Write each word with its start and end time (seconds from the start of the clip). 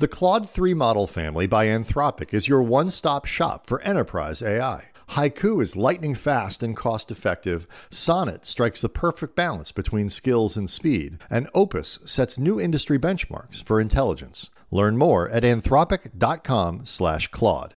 The 0.00 0.08
Claude 0.08 0.48
3 0.48 0.72
model 0.72 1.06
family 1.06 1.46
by 1.46 1.66
Anthropic 1.66 2.32
is 2.32 2.48
your 2.48 2.62
one 2.62 2.88
stop 2.88 3.26
shop 3.26 3.66
for 3.66 3.82
enterprise 3.82 4.40
AI. 4.40 4.84
Haiku 5.10 5.60
is 5.60 5.76
lightning 5.76 6.14
fast 6.14 6.62
and 6.62 6.74
cost 6.74 7.10
effective. 7.10 7.66
Sonnet 7.90 8.46
strikes 8.46 8.80
the 8.80 8.88
perfect 8.88 9.36
balance 9.36 9.72
between 9.72 10.08
skills 10.08 10.56
and 10.56 10.70
speed. 10.70 11.18
And 11.28 11.50
Opus 11.52 11.98
sets 12.06 12.38
new 12.38 12.58
industry 12.58 12.98
benchmarks 12.98 13.62
for 13.62 13.78
intelligence. 13.78 14.48
Learn 14.70 14.96
more 14.96 15.28
at 15.28 15.42
anthropic.com/slash 15.42 17.28
Claude. 17.28 17.74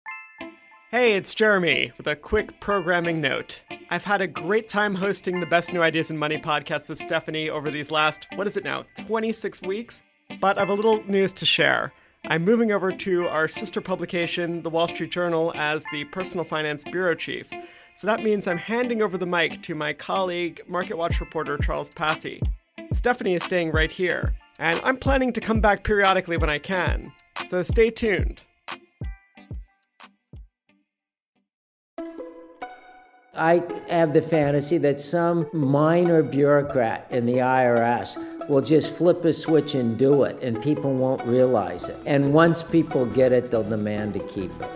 Hey, 0.91 1.15
it's 1.15 1.33
Jeremy 1.33 1.91
with 1.97 2.05
a 2.05 2.15
quick 2.15 2.59
programming 2.59 3.19
note. 3.19 3.61
I've 3.89 4.03
had 4.03 4.21
a 4.21 4.27
great 4.27 4.69
time 4.69 4.93
hosting 4.93 5.39
the 5.39 5.47
Best 5.47 5.73
New 5.73 5.81
Ideas 5.81 6.11
in 6.11 6.19
Money 6.19 6.37
podcast 6.37 6.87
with 6.87 6.99
Stephanie 6.99 7.49
over 7.49 7.71
these 7.71 7.89
last, 7.89 8.27
what 8.35 8.45
is 8.45 8.57
it 8.57 8.63
now, 8.63 8.83
26 8.95 9.63
weeks? 9.63 10.03
But 10.39 10.59
I 10.59 10.61
have 10.61 10.69
a 10.69 10.75
little 10.75 11.03
news 11.07 11.33
to 11.33 11.47
share. 11.47 11.91
I'm 12.25 12.45
moving 12.45 12.71
over 12.71 12.91
to 12.91 13.27
our 13.27 13.47
sister 13.47 13.81
publication, 13.81 14.61
The 14.61 14.69
Wall 14.69 14.87
Street 14.87 15.11
Journal, 15.11 15.51
as 15.55 15.83
the 15.91 16.05
personal 16.05 16.45
finance 16.45 16.83
bureau 16.83 17.15
chief. 17.15 17.49
So 17.95 18.07
that 18.07 18.23
means 18.23 18.47
I'm 18.47 18.59
handing 18.59 19.01
over 19.01 19.17
the 19.17 19.25
mic 19.25 19.63
to 19.63 19.75
my 19.75 19.91
colleague, 19.91 20.61
MarketWatch 20.69 21.19
reporter 21.19 21.57
Charles 21.57 21.89
Passy. 21.89 22.39
Stephanie 22.93 23.33
is 23.33 23.43
staying 23.43 23.71
right 23.71 23.91
here, 23.91 24.33
and 24.59 24.79
I'm 24.83 24.97
planning 24.97 25.33
to 25.33 25.41
come 25.41 25.61
back 25.61 25.83
periodically 25.83 26.37
when 26.37 26.49
I 26.49 26.59
can. 26.59 27.11
So 27.47 27.63
stay 27.63 27.89
tuned. 27.89 28.43
I 33.33 33.63
have 33.89 34.11
the 34.11 34.21
fantasy 34.21 34.77
that 34.79 34.99
some 34.99 35.47
minor 35.53 36.21
bureaucrat 36.21 37.07
in 37.11 37.25
the 37.25 37.35
IRS 37.37 38.49
will 38.49 38.59
just 38.59 38.93
flip 38.93 39.23
a 39.23 39.31
switch 39.31 39.73
and 39.73 39.97
do 39.97 40.23
it, 40.23 40.37
and 40.43 40.61
people 40.61 40.93
won't 40.93 41.25
realize 41.25 41.87
it. 41.87 41.97
And 42.05 42.33
once 42.33 42.61
people 42.61 43.05
get 43.05 43.31
it, 43.31 43.49
they'll 43.49 43.63
demand 43.63 44.15
to 44.15 44.19
keep 44.19 44.51
it. 44.59 44.69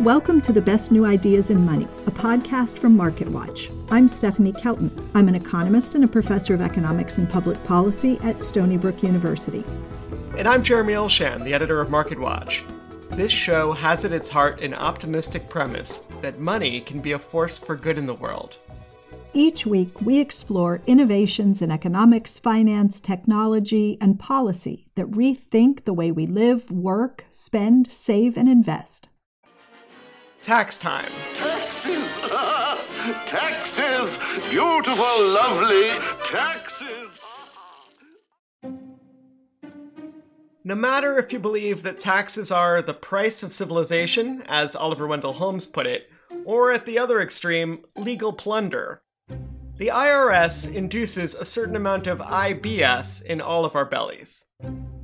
Welcome 0.00 0.40
to 0.40 0.54
the 0.54 0.62
Best 0.62 0.90
New 0.90 1.04
Ideas 1.04 1.50
in 1.50 1.66
Money, 1.66 1.86
a 2.06 2.10
podcast 2.10 2.78
from 2.78 2.96
MarketWatch. 2.96 3.70
I'm 3.90 4.08
Stephanie 4.08 4.54
Kelton. 4.54 4.90
I'm 5.14 5.28
an 5.28 5.34
economist 5.34 5.96
and 5.96 6.04
a 6.04 6.08
professor 6.08 6.54
of 6.54 6.62
economics 6.62 7.18
and 7.18 7.28
public 7.28 7.62
policy 7.64 8.18
at 8.22 8.40
Stony 8.40 8.78
Brook 8.78 9.02
University. 9.02 9.66
And 10.38 10.48
I'm 10.48 10.62
Jeremy 10.62 10.94
Olshan, 10.94 11.44
the 11.44 11.52
editor 11.52 11.82
of 11.82 11.88
MarketWatch. 11.88 12.77
This 13.10 13.32
show 13.32 13.72
has 13.72 14.04
at 14.04 14.12
its 14.12 14.28
heart 14.28 14.60
an 14.60 14.74
optimistic 14.74 15.48
premise 15.48 15.98
that 16.22 16.38
money 16.38 16.80
can 16.80 17.00
be 17.00 17.12
a 17.12 17.18
force 17.18 17.58
for 17.58 17.74
good 17.74 17.98
in 17.98 18.06
the 18.06 18.14
world. 18.14 18.58
Each 19.34 19.66
week, 19.66 20.00
we 20.00 20.18
explore 20.18 20.80
innovations 20.86 21.60
in 21.60 21.70
economics, 21.70 22.38
finance, 22.38 22.98
technology, 22.98 23.98
and 24.00 24.18
policy 24.18 24.88
that 24.94 25.10
rethink 25.10 25.84
the 25.84 25.92
way 25.92 26.10
we 26.10 26.26
live, 26.26 26.70
work, 26.70 27.24
spend, 27.28 27.90
save, 27.90 28.36
and 28.36 28.48
invest. 28.48 29.08
Tax 30.42 30.78
time. 30.78 31.12
Taxes! 31.34 32.16
taxes! 33.26 34.18
Beautiful, 34.50 35.28
lovely 35.28 35.90
taxes! 36.24 36.87
No 40.68 40.74
matter 40.74 41.18
if 41.18 41.32
you 41.32 41.38
believe 41.38 41.82
that 41.84 41.98
taxes 41.98 42.52
are 42.52 42.82
the 42.82 42.92
price 42.92 43.42
of 43.42 43.54
civilization, 43.54 44.42
as 44.46 44.76
Oliver 44.76 45.06
Wendell 45.06 45.32
Holmes 45.32 45.66
put 45.66 45.86
it, 45.86 46.10
or 46.44 46.70
at 46.70 46.84
the 46.84 46.98
other 46.98 47.22
extreme, 47.22 47.86
legal 47.96 48.34
plunder, 48.34 49.00
the 49.78 49.86
IRS 49.86 50.70
induces 50.70 51.34
a 51.34 51.46
certain 51.46 51.74
amount 51.74 52.06
of 52.06 52.18
IBS 52.18 53.24
in 53.24 53.40
all 53.40 53.64
of 53.64 53.74
our 53.74 53.86
bellies. 53.86 54.44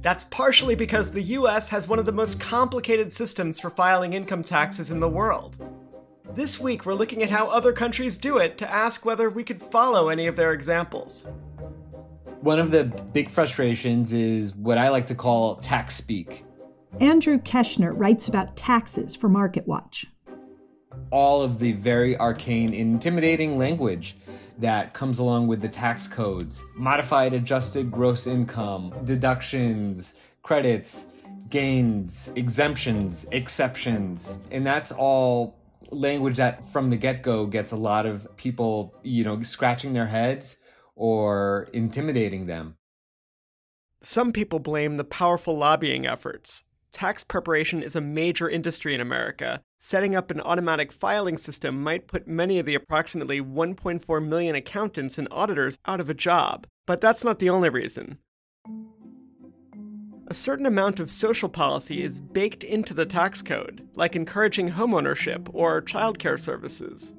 That's 0.02 0.24
partially 0.24 0.74
because 0.74 1.10
the 1.10 1.22
US 1.38 1.70
has 1.70 1.88
one 1.88 1.98
of 1.98 2.04
the 2.04 2.12
most 2.12 2.38
complicated 2.38 3.10
systems 3.10 3.58
for 3.58 3.70
filing 3.70 4.12
income 4.12 4.44
taxes 4.44 4.90
in 4.90 5.00
the 5.00 5.08
world. 5.08 5.56
This 6.34 6.60
week, 6.60 6.84
we're 6.84 6.92
looking 6.92 7.22
at 7.22 7.30
how 7.30 7.47
other 7.47 7.72
countries 7.72 8.19
do 8.19 8.36
it 8.36 8.58
to 8.58 8.70
ask 8.70 9.06
whether 9.06 9.30
we 9.30 9.42
could 9.42 9.62
follow 9.62 10.10
any 10.10 10.26
of 10.26 10.36
their 10.36 10.53
examples. 10.53 11.26
One 12.44 12.59
of 12.59 12.71
the 12.71 12.84
big 12.84 13.31
frustrations 13.31 14.12
is 14.12 14.55
what 14.55 14.77
I 14.77 14.91
like 14.91 15.06
to 15.06 15.15
call 15.15 15.55
tax 15.56 15.94
speak. 15.94 16.44
Andrew 17.00 17.38
Keshner 17.38 17.94
writes 17.97 18.28
about 18.28 18.55
taxes 18.55 19.16
for 19.16 19.31
MarketWatch. 19.31 20.05
All 21.10 21.41
of 21.41 21.59
the 21.59 21.72
very 21.72 22.19
arcane, 22.19 22.75
intimidating 22.75 23.56
language 23.56 24.19
that 24.59 24.93
comes 24.93 25.19
along 25.19 25.47
with 25.47 25.62
the 25.62 25.71
tax 25.71 26.06
codes 26.06 26.62
modified 26.77 27.33
adjusted 27.33 27.91
gross 27.91 28.27
income, 28.27 28.93
deductions, 29.04 30.12
credits, 30.43 31.06
gains, 31.49 32.31
exemptions, 32.37 33.25
exceptions. 33.33 34.38
And 34.50 34.66
that's 34.66 34.93
all 34.93 35.56
language 35.91 36.37
that 36.37 36.62
from 36.66 36.91
the 36.91 36.99
get 36.99 37.22
go 37.22 37.47
gets 37.47 37.72
a 37.72 37.77
lot 37.77 38.04
of 38.04 38.28
people, 38.37 38.94
you 39.03 39.25
know, 39.25 39.41
scratching 39.41 39.94
their 39.94 40.09
heads 40.09 40.59
or 40.97 41.69
intimidating 41.72 42.47
them. 42.47 42.77
Some 44.00 44.32
people 44.32 44.59
blame 44.59 44.97
the 44.97 45.05
powerful 45.05 45.56
lobbying 45.56 46.06
efforts. 46.06 46.65
Tax 46.93 47.25
preparation 47.25 47.82
is 47.82 47.97
a 47.97 48.00
major 48.00 48.49
industry 48.49 48.94
in 48.94 49.00
America. 49.00 49.62
Setting 49.78 50.15
up 50.15 50.31
an 50.31 50.41
automatic 50.41 50.93
filing 50.93 51.37
system 51.37 51.83
might 51.83 52.06
put 52.06 52.28
many 52.28 52.59
of 52.59 52.66
the 52.66 52.75
approximately 52.75 53.41
1.4 53.41 54.27
million 54.27 54.54
accountants 54.54 55.19
and 55.19 55.27
auditors 55.31 55.77
out 55.87 56.00
of 56.00 56.09
a 56.09 56.15
job. 56.15 56.66
But 56.87 57.00
that's 57.00 57.25
not 57.25 57.38
the 57.38 57.50
only 57.50 57.69
reason. 57.69 58.19
A 60.28 60.34
certain 60.34 60.66
amount 60.66 61.00
of 61.00 61.10
social 61.10 61.49
policy 61.49 62.03
is 62.03 62.21
baked 62.21 62.65
into 62.65 62.94
the 62.94 63.04
tax 63.04 63.43
code, 63.43 63.87
like 63.94 64.16
encouraging 64.16 64.71
homeownership 64.71 65.50
or 65.53 65.83
childcare 65.83 66.41
services. 66.41 67.15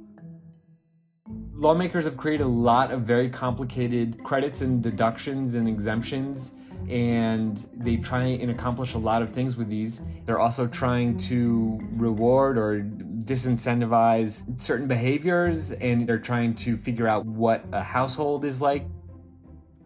Lawmakers 1.57 2.03
have 2.03 2.17
created 2.17 2.43
a 2.43 2.47
lot 2.47 2.91
of 2.91 3.03
very 3.03 3.29
complicated 3.29 4.21
credits 4.23 4.59
and 4.59 4.83
deductions 4.83 5.53
and 5.53 5.69
exemptions, 5.69 6.51
and 6.89 7.65
they 7.73 7.95
try 7.95 8.25
and 8.25 8.51
accomplish 8.51 8.93
a 8.93 8.97
lot 8.97 9.21
of 9.21 9.31
things 9.31 9.55
with 9.55 9.69
these. 9.69 10.01
They're 10.25 10.39
also 10.39 10.67
trying 10.67 11.15
to 11.17 11.79
reward 11.93 12.57
or 12.57 12.81
disincentivize 13.19 14.59
certain 14.59 14.85
behaviors, 14.85 15.71
and 15.71 16.05
they're 16.05 16.19
trying 16.19 16.55
to 16.55 16.75
figure 16.75 17.07
out 17.07 17.25
what 17.25 17.63
a 17.71 17.81
household 17.81 18.43
is 18.43 18.61
like. 18.61 18.85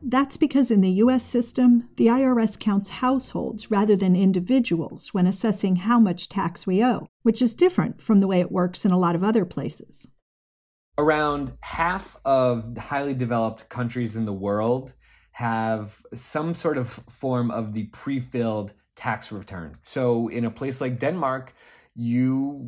That's 0.01 0.37
because 0.37 0.71
in 0.71 0.81
the 0.81 0.89
US 1.03 1.23
system, 1.23 1.89
the 1.97 2.07
IRS 2.07 2.57
counts 2.57 2.89
households 2.89 3.69
rather 3.69 3.95
than 3.95 4.15
individuals 4.15 5.13
when 5.13 5.27
assessing 5.27 5.75
how 5.77 5.99
much 5.99 6.29
tax 6.29 6.65
we 6.65 6.83
owe, 6.83 7.07
which 7.21 7.43
is 7.43 7.53
different 7.53 8.01
from 8.01 8.21
the 8.21 8.27
way 8.27 8.39
it 8.39 8.51
works 8.51 8.85
in 8.85 8.91
a 8.91 8.97
lot 8.97 9.13
of 9.13 9.23
other 9.23 9.45
places. 9.45 10.07
Around 10.99 11.53
half 11.61 12.17
of 12.25 12.77
highly 12.77 13.13
developed 13.13 13.69
countries 13.69 14.17
in 14.17 14.25
the 14.25 14.33
world 14.33 14.95
have 15.31 16.01
some 16.13 16.53
sort 16.53 16.77
of 16.77 16.89
form 16.89 17.51
of 17.51 17.73
the 17.73 17.85
pre 17.85 18.19
filled 18.19 18.73
tax 18.97 19.31
return. 19.31 19.77
So, 19.81 20.27
in 20.27 20.43
a 20.43 20.51
place 20.51 20.81
like 20.81 20.99
Denmark, 20.99 21.53
you 21.95 22.65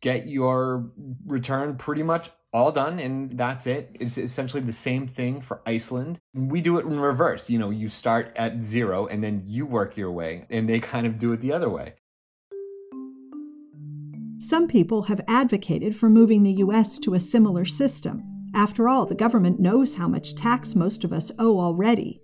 get 0.00 0.28
your 0.28 0.92
return 1.26 1.74
pretty 1.76 2.04
much 2.04 2.30
all 2.52 2.70
done 2.70 3.00
and 3.00 3.36
that's 3.36 3.66
it. 3.66 3.96
It's 3.98 4.16
essentially 4.16 4.62
the 4.62 4.72
same 4.72 5.08
thing 5.08 5.40
for 5.40 5.60
Iceland. 5.66 6.20
We 6.34 6.60
do 6.60 6.78
it 6.78 6.86
in 6.86 7.00
reverse. 7.00 7.50
You 7.50 7.58
know, 7.58 7.70
you 7.70 7.88
start 7.88 8.32
at 8.36 8.62
zero 8.62 9.06
and 9.06 9.24
then 9.24 9.42
you 9.44 9.66
work 9.66 9.96
your 9.96 10.12
way, 10.12 10.46
and 10.50 10.68
they 10.68 10.78
kind 10.78 11.04
of 11.04 11.18
do 11.18 11.32
it 11.32 11.40
the 11.40 11.52
other 11.52 11.68
way. 11.68 11.94
Some 14.42 14.66
people 14.66 15.02
have 15.02 15.20
advocated 15.28 15.94
for 15.94 16.10
moving 16.10 16.42
the 16.42 16.54
U.S. 16.54 16.98
to 16.98 17.14
a 17.14 17.20
similar 17.20 17.64
system. 17.64 18.24
After 18.52 18.88
all, 18.88 19.06
the 19.06 19.14
government 19.14 19.60
knows 19.60 19.94
how 19.94 20.08
much 20.08 20.34
tax 20.34 20.74
most 20.74 21.04
of 21.04 21.12
us 21.12 21.30
owe 21.38 21.60
already. 21.60 22.20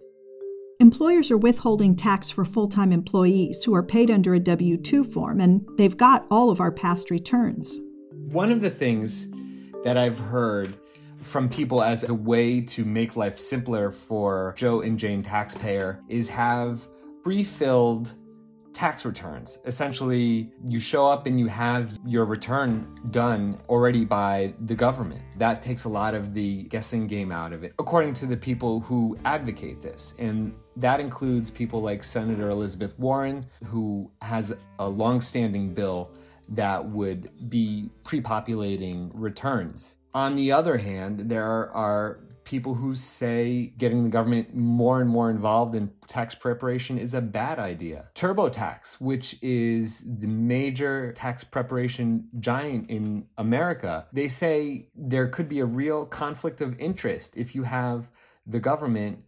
Employers 0.80 1.30
are 1.30 1.36
withholding 1.36 1.94
tax 1.94 2.28
for 2.28 2.44
full 2.44 2.66
time 2.66 2.90
employees 2.90 3.62
who 3.62 3.72
are 3.72 3.84
paid 3.84 4.10
under 4.10 4.34
a 4.34 4.40
W 4.40 4.76
2 4.76 5.04
form, 5.04 5.40
and 5.40 5.64
they've 5.76 5.96
got 5.96 6.26
all 6.28 6.50
of 6.50 6.58
our 6.58 6.72
past 6.72 7.12
returns. 7.12 7.78
One 8.10 8.50
of 8.50 8.62
the 8.62 8.70
things 8.70 9.28
that 9.84 9.96
I've 9.96 10.18
heard 10.18 10.74
from 11.22 11.48
people 11.48 11.84
as 11.84 12.02
a 12.08 12.14
way 12.14 12.60
to 12.62 12.84
make 12.84 13.14
life 13.14 13.38
simpler 13.38 13.92
for 13.92 14.54
Joe 14.56 14.80
and 14.80 14.98
Jane 14.98 15.22
taxpayer 15.22 16.02
is 16.08 16.28
have 16.30 16.80
pre-filled 17.22 18.14
tax 18.78 19.04
returns. 19.04 19.58
Essentially, 19.64 20.52
you 20.64 20.78
show 20.78 21.08
up 21.08 21.26
and 21.26 21.40
you 21.40 21.48
have 21.48 21.98
your 22.06 22.24
return 22.24 22.96
done 23.10 23.58
already 23.68 24.04
by 24.04 24.54
the 24.66 24.74
government. 24.74 25.20
That 25.36 25.62
takes 25.62 25.82
a 25.82 25.88
lot 25.88 26.14
of 26.14 26.32
the 26.32 26.62
guessing 26.74 27.08
game 27.08 27.32
out 27.32 27.52
of 27.52 27.64
it, 27.64 27.74
according 27.80 28.14
to 28.14 28.26
the 28.26 28.36
people 28.36 28.78
who 28.78 29.18
advocate 29.24 29.82
this. 29.82 30.14
And 30.20 30.54
that 30.76 31.00
includes 31.00 31.50
people 31.50 31.82
like 31.82 32.04
Senator 32.04 32.50
Elizabeth 32.50 32.96
Warren, 33.00 33.44
who 33.64 34.12
has 34.22 34.54
a 34.78 34.88
long-standing 34.88 35.74
bill 35.74 36.12
that 36.50 36.88
would 36.88 37.50
be 37.50 37.90
pre 38.04 38.20
populating 38.20 39.10
returns. 39.12 39.96
On 40.14 40.36
the 40.36 40.52
other 40.52 40.78
hand, 40.78 41.28
there 41.28 41.68
are 41.72 42.20
people 42.48 42.72
who 42.72 42.94
say 42.94 43.74
getting 43.76 44.04
the 44.04 44.08
government 44.08 44.54
more 44.54 45.02
and 45.02 45.10
more 45.10 45.28
involved 45.28 45.74
in 45.74 45.92
tax 46.06 46.34
preparation 46.34 46.96
is 46.96 47.12
a 47.12 47.20
bad 47.20 47.58
idea. 47.58 48.08
TurboTax, 48.14 48.98
which 49.02 49.36
is 49.42 50.02
the 50.18 50.26
major 50.26 51.12
tax 51.12 51.44
preparation 51.44 52.26
giant 52.40 52.88
in 52.88 53.26
America, 53.36 54.06
they 54.14 54.28
say 54.28 54.88
there 54.96 55.28
could 55.28 55.46
be 55.46 55.60
a 55.60 55.66
real 55.66 56.06
conflict 56.06 56.62
of 56.62 56.80
interest 56.80 57.36
if 57.36 57.54
you 57.54 57.64
have 57.64 58.08
the 58.46 58.60
government 58.60 59.18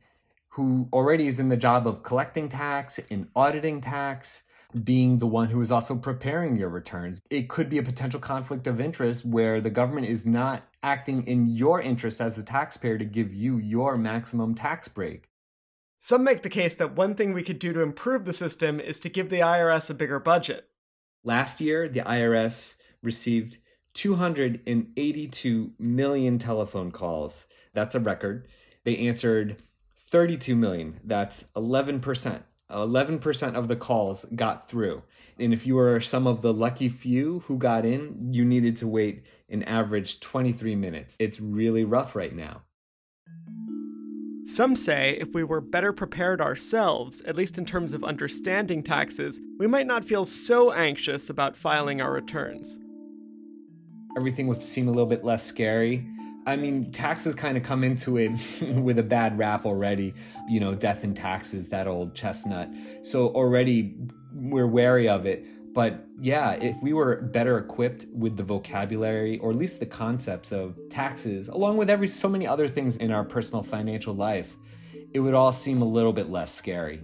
who 0.49 0.89
already 0.91 1.27
is 1.27 1.39
in 1.39 1.51
the 1.51 1.59
job 1.59 1.87
of 1.87 2.03
collecting 2.03 2.49
tax 2.49 2.99
and 3.11 3.29
auditing 3.37 3.83
tax 3.83 4.45
being 4.85 5.19
the 5.19 5.27
one 5.27 5.49
who 5.49 5.61
is 5.61 5.73
also 5.73 5.97
preparing 5.97 6.57
your 6.57 6.69
returns. 6.69 7.21
It 7.31 7.49
could 7.49 7.69
be 7.69 7.79
a 7.79 7.83
potential 7.83 8.21
conflict 8.21 8.67
of 8.67 8.81
interest 8.81 9.25
where 9.25 9.61
the 9.61 9.71
government 9.71 10.07
is 10.07 10.25
not 10.25 10.63
acting 10.83 11.27
in 11.27 11.47
your 11.49 11.81
interest 11.81 12.21
as 12.21 12.39
a 12.39 12.43
taxpayer 12.43 12.99
to 12.99 13.05
give 13.05 13.35
you 13.35 13.59
your 13.59 13.97
maximum 13.97 14.55
tax 14.55 14.89
break. 14.89 15.29
Some 15.99 16.25
make 16.25 16.43
the 16.43 16.49
case 16.49 16.75
that 16.77 16.97
one 16.97 17.15
thing 17.15 17.33
we 17.33 17.43
could 17.43 17.59
do 17.59 17.73
to 17.73 17.83
improve 17.83 18.25
the 18.25 18.33
system 18.33 18.81
is 18.81 18.99
to 19.01 19.11
give 19.11 19.29
the 19.29 19.41
IRS 19.41 19.91
a 19.91 19.95
bigger 19.95 20.19
budget. 20.19 20.69
Last 21.23 21.61
year, 21.61 21.89
the 21.89 22.01
IRS 22.01 22.77
received 23.03 23.59
282 23.95 25.73
million 25.79 26.39
telephone 26.39 26.91
calls. 26.91 27.47
That's 27.75 27.95
a 27.95 28.01
record. 28.01 28.49
They 28.85 28.97
answered 28.97 29.63
32 29.97 30.57
million. 30.57 31.01
That's 31.05 31.45
11%. 31.55 32.43
11% 32.71 33.55
of 33.55 33.69
the 33.69 33.77
calls 33.77 34.25
got 34.35 34.69
through. 34.69 35.03
And 35.39 35.53
if 35.53 35.67
you 35.67 35.75
were 35.75 36.01
some 36.01 36.27
of 36.27 36.43
the 36.43 36.53
lucky 36.53 36.89
few 36.89 37.41
who 37.41 37.57
got 37.57 37.85
in, 37.85 38.33
you 38.33 38.45
needed 38.45 38.77
to 38.79 38.87
wait 38.87 39.25
an 39.49 39.63
average 39.65 40.21
23 40.21 40.77
minutes. 40.77 41.17
It's 41.19 41.41
really 41.41 41.85
rough 41.85 42.15
right 42.15 42.35
now. 42.35 42.63
Some 44.45 44.75
say 44.75 45.17
if 45.21 45.33
we 45.33 45.45
were 45.45 45.61
better 45.61 45.93
prepared 45.93 46.41
ourselves, 46.41 47.21
at 47.23 47.37
least 47.37 47.57
in 47.57 47.65
terms 47.65 47.93
of 47.93 48.03
understanding 48.03 48.83
taxes, 48.83 49.41
we 49.59 49.67
might 49.67 49.87
not 49.87 50.05
feel 50.05 50.25
so 50.25 50.73
anxious 50.73 51.31
about 51.31 51.57
filing 51.57 52.01
our 52.01 52.13
returns. 52.13 52.79
Everything 54.17 54.49
would 54.49 54.61
seem 54.61 54.89
a 54.89 54.91
little 54.91 55.07
bit 55.07 55.25
less 55.25 55.45
scary. 55.45 56.05
I 56.47 56.57
mean, 56.57 56.91
taxes 56.91 57.35
kind 57.35 57.57
of 57.57 57.63
come 57.63 57.85
into 57.85 58.17
it 58.17 58.33
with 58.63 58.99
a 58.99 59.03
bad 59.03 59.39
rap 59.39 59.67
already. 59.67 60.15
You 60.49 60.61
know, 60.61 60.75
death 60.75 61.05
and 61.05 61.17
taxes, 61.17 61.69
that 61.69 61.87
old 61.87 62.15
chestnut. 62.15 62.71
So 63.03 63.29
already 63.29 63.97
we're 64.33 64.67
wary 64.67 65.09
of 65.09 65.27
it. 65.27 65.45
But 65.73 66.05
yeah, 66.21 66.53
if 66.53 66.77
we 66.83 66.93
were 66.93 67.23
better 67.23 67.59
equipped 67.59 68.07
with 68.13 68.37
the 68.37 68.43
vocabulary 68.43 69.39
or 69.39 69.51
at 69.51 69.57
least 69.57 69.79
the 69.79 69.87
concepts 69.87 70.51
of 70.51 70.77
taxes, 70.91 71.49
along 71.49 71.77
with 71.77 71.89
every 71.89 72.09
so 72.09 72.29
many 72.29 72.47
other 72.47 72.67
things 72.67 72.97
in 72.97 73.13
our 73.13 73.25
personal 73.25 73.63
financial 73.63 74.15
life, 74.15 74.57
it 75.13 75.21
would 75.21 75.35
all 75.35 75.53
seem 75.53 75.83
a 75.83 75.85
little 75.85 76.13
bit 76.13 76.29
less 76.29 76.53
scary. 76.53 77.01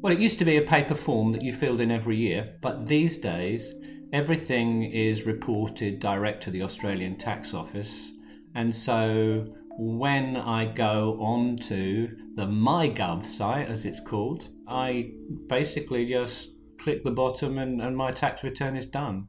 Well, 0.00 0.12
it 0.12 0.18
used 0.18 0.38
to 0.40 0.44
be 0.44 0.56
a 0.56 0.62
paper 0.62 0.94
form 0.94 1.30
that 1.30 1.42
you 1.42 1.52
filled 1.52 1.80
in 1.80 1.90
every 1.90 2.16
year, 2.16 2.56
but 2.60 2.86
these 2.86 3.16
days 3.16 3.72
everything 4.14 4.84
is 4.84 5.26
reported 5.26 5.98
direct 5.98 6.40
to 6.44 6.50
the 6.52 6.62
Australian 6.62 7.16
Tax 7.16 7.52
Office. 7.52 8.12
And 8.54 8.74
so 8.74 9.44
when 9.76 10.36
I 10.36 10.66
go 10.66 11.18
on 11.20 11.56
to 11.56 12.08
the 12.36 12.46
MyGov 12.46 13.24
site, 13.24 13.68
as 13.68 13.84
it's 13.84 14.00
called, 14.00 14.50
I 14.68 15.10
basically 15.48 16.06
just 16.06 16.50
click 16.78 17.02
the 17.02 17.10
bottom 17.10 17.58
and, 17.58 17.82
and 17.82 17.96
my 17.96 18.12
tax 18.12 18.44
return 18.44 18.76
is 18.76 18.86
done. 18.86 19.26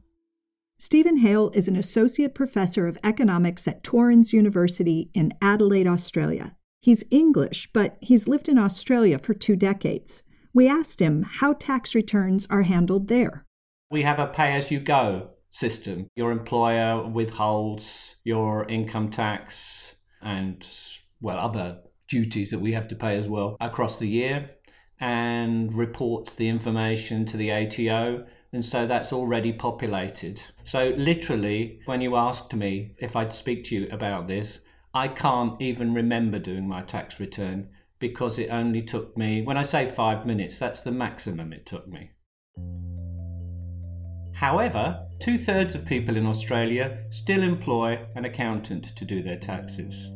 Stephen 0.78 1.16
Hale 1.16 1.50
is 1.52 1.66
an 1.66 1.74
associate 1.74 2.34
professor 2.34 2.86
of 2.86 2.98
economics 3.02 3.66
at 3.66 3.82
Torrens 3.82 4.32
University 4.32 5.10
in 5.14 5.32
Adelaide, 5.42 5.88
Australia. 5.88 6.54
He's 6.80 7.02
English, 7.10 7.70
but 7.72 7.96
he's 8.00 8.28
lived 8.28 8.48
in 8.48 8.56
Australia 8.58 9.18
for 9.18 9.34
two 9.34 9.56
decades. 9.56 10.22
We 10.54 10.68
asked 10.68 11.00
him 11.00 11.24
how 11.24 11.54
tax 11.54 11.92
returns 11.92 12.46
are 12.50 12.62
handled 12.62 13.08
there. 13.08 13.45
We 13.88 14.02
have 14.02 14.18
a 14.18 14.26
pay 14.26 14.54
as 14.54 14.70
you 14.70 14.80
go 14.80 15.30
system. 15.50 16.08
Your 16.16 16.32
employer 16.32 17.06
withholds 17.06 18.16
your 18.24 18.66
income 18.66 19.10
tax 19.10 19.94
and, 20.20 20.66
well, 21.20 21.38
other 21.38 21.78
duties 22.08 22.50
that 22.50 22.58
we 22.58 22.72
have 22.72 22.88
to 22.88 22.96
pay 22.96 23.16
as 23.16 23.28
well 23.28 23.56
across 23.60 23.96
the 23.96 24.08
year 24.08 24.50
and 24.98 25.72
reports 25.72 26.34
the 26.34 26.48
information 26.48 27.24
to 27.26 27.36
the 27.36 27.52
ATO. 27.52 28.26
And 28.52 28.64
so 28.64 28.86
that's 28.86 29.12
already 29.12 29.52
populated. 29.52 30.42
So, 30.64 30.94
literally, 30.96 31.80
when 31.84 32.00
you 32.00 32.16
asked 32.16 32.54
me 32.54 32.94
if 32.98 33.14
I'd 33.14 33.34
speak 33.34 33.64
to 33.64 33.76
you 33.76 33.88
about 33.90 34.26
this, 34.26 34.60
I 34.94 35.08
can't 35.08 35.60
even 35.60 35.94
remember 35.94 36.38
doing 36.38 36.66
my 36.66 36.82
tax 36.82 37.20
return 37.20 37.68
because 37.98 38.38
it 38.38 38.48
only 38.48 38.82
took 38.82 39.16
me, 39.16 39.42
when 39.42 39.56
I 39.56 39.62
say 39.62 39.86
five 39.86 40.26
minutes, 40.26 40.58
that's 40.58 40.80
the 40.80 40.92
maximum 40.92 41.52
it 41.52 41.66
took 41.66 41.86
me. 41.86 42.10
However, 44.36 45.00
two 45.18 45.38
thirds 45.38 45.74
of 45.74 45.86
people 45.86 46.14
in 46.18 46.26
Australia 46.26 46.98
still 47.08 47.42
employ 47.42 47.98
an 48.16 48.26
accountant 48.26 48.94
to 48.94 49.04
do 49.06 49.22
their 49.22 49.38
taxes. 49.38 50.12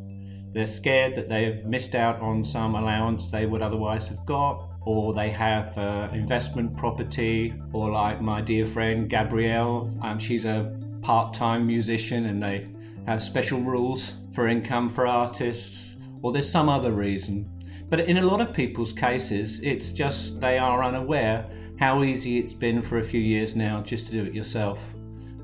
They're 0.53 0.67
scared 0.67 1.15
that 1.15 1.31
they've 1.31 1.65
missed 1.65 1.95
out 1.95 2.21
on 2.21 2.45
some 2.45 2.75
allowance 2.75 3.31
they 3.31 3.47
would 3.47 3.63
otherwise 3.63 4.09
have 4.09 4.27
got, 4.27 4.69
or 4.83 5.15
they 5.15 5.31
have 5.31 5.77
uh, 5.79 6.11
investment 6.13 6.77
property, 6.77 7.55
or 7.73 7.93
like 7.93 8.21
my 8.21 8.43
dear 8.43 8.67
friend 8.67 9.09
Gabrielle, 9.09 9.91
um, 10.03 10.19
she's 10.19 10.45
a 10.45 10.71
part 11.01 11.33
time 11.33 11.67
musician 11.67 12.27
and 12.27 12.43
they 12.43 12.69
have 13.07 13.23
special 13.23 13.63
rules 13.63 14.19
for 14.35 14.49
income 14.49 14.91
for 14.91 15.07
artists, 15.07 15.97
or 16.21 16.31
there's 16.31 16.51
some 16.51 16.69
other 16.69 16.93
reason. 16.93 17.49
But 17.89 18.01
in 18.01 18.19
a 18.19 18.27
lot 18.27 18.43
of 18.43 18.53
people's 18.53 18.93
cases, 18.93 19.61
it's 19.61 19.93
just 19.93 20.41
they 20.41 20.59
are 20.59 20.85
unaware 20.85 21.51
how 21.81 22.03
easy 22.03 22.39
it's 22.39 22.53
been 22.53 22.83
for 22.83 22.99
a 22.99 23.03
few 23.03 23.21
years 23.21 23.57
now 23.57 23.81
just 23.81 24.07
to 24.07 24.13
do 24.13 24.25
it 24.25 24.35
yourself, 24.35 24.95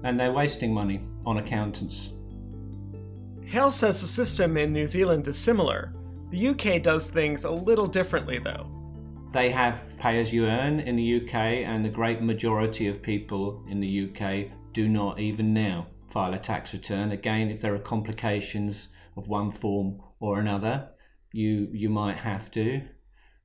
and 0.03 0.21
they're 0.21 0.33
wasting 0.33 0.73
money 0.73 1.01
on 1.25 1.39
accountants. 1.39 2.13
Hale 3.47 3.73
says 3.73 4.03
the 4.03 4.07
system 4.07 4.59
in 4.59 4.71
New 4.71 4.87
Zealand 4.87 5.27
is 5.29 5.39
similar. 5.39 5.95
The 6.31 6.49
UK 6.49 6.83
does 6.83 7.09
things 7.09 7.45
a 7.45 7.51
little 7.51 7.87
differently, 7.87 8.39
though. 8.39 8.71
They 9.33 9.51
have 9.51 9.97
pay 9.99 10.21
as 10.21 10.31
you 10.31 10.45
earn 10.45 10.81
in 10.81 10.97
the 10.97 11.23
UK, 11.23 11.35
and 11.35 11.83
the 11.83 11.89
great 11.89 12.21
majority 12.21 12.87
of 12.87 13.01
people 13.01 13.65
in 13.67 13.81
the 13.81 14.11
UK 14.11 14.53
do 14.75 14.89
not 14.89 15.19
even 15.19 15.55
now 15.55 15.87
file 16.11 16.35
a 16.35 16.39
tax 16.39 16.75
return. 16.75 17.13
Again, 17.13 17.49
if 17.49 17.63
there 17.63 17.75
are 17.75 17.79
complications 17.79 18.89
of 19.17 19.29
one 19.29 19.51
form 19.51 20.03
or 20.21 20.39
another, 20.39 20.91
you 21.33 21.69
you 21.73 21.89
might 21.89 22.19
have 22.19 22.51
to, 22.51 22.83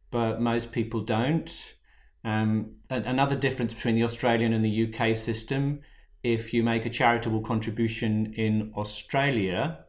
but 0.09 0.41
most 0.41 0.73
people 0.73 0.99
don't. 0.99 1.73
Um, 2.23 2.75
another 2.89 3.35
difference 3.35 3.73
between 3.73 3.95
the 3.95 4.03
Australian 4.03 4.53
and 4.53 4.63
the 4.63 4.93
UK 4.93 5.15
system: 5.15 5.81
if 6.23 6.53
you 6.53 6.63
make 6.63 6.85
a 6.85 6.89
charitable 6.89 7.41
contribution 7.41 8.33
in 8.33 8.71
Australia, 8.75 9.85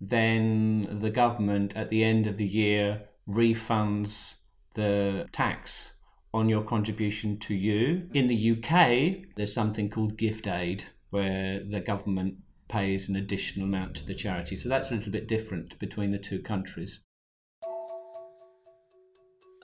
then 0.00 0.98
the 1.00 1.10
government 1.10 1.76
at 1.76 1.90
the 1.90 2.04
end 2.04 2.26
of 2.26 2.36
the 2.36 2.46
year 2.46 3.02
refunds 3.28 4.34
the 4.74 5.26
tax 5.32 5.92
on 6.34 6.48
your 6.48 6.62
contribution 6.62 7.38
to 7.38 7.54
you. 7.54 8.08
In 8.12 8.26
the 8.26 8.52
UK, 8.52 9.34
there's 9.36 9.54
something 9.54 9.88
called 9.88 10.18
gift 10.18 10.46
aid, 10.46 10.84
where 11.10 11.60
the 11.60 11.80
government 11.80 12.34
pays 12.68 13.08
an 13.08 13.16
additional 13.16 13.66
amount 13.66 13.94
to 13.94 14.06
the 14.06 14.14
charity. 14.14 14.56
So 14.56 14.68
that's 14.68 14.90
a 14.90 14.96
little 14.96 15.12
bit 15.12 15.28
different 15.28 15.78
between 15.78 16.10
the 16.10 16.18
two 16.18 16.40
countries. 16.40 17.00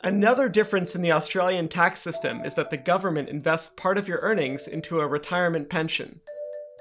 Another 0.02 0.48
difference 0.48 0.94
in 0.94 1.02
the 1.02 1.12
Australian 1.12 1.68
tax 1.68 2.00
system 2.00 2.42
is 2.42 2.54
that 2.54 2.70
the 2.70 2.78
government 2.78 3.28
invests 3.28 3.68
part 3.76 3.98
of 3.98 4.08
your 4.08 4.20
earnings 4.20 4.66
into 4.66 5.00
a 5.00 5.06
retirement 5.06 5.68
pension. 5.68 6.20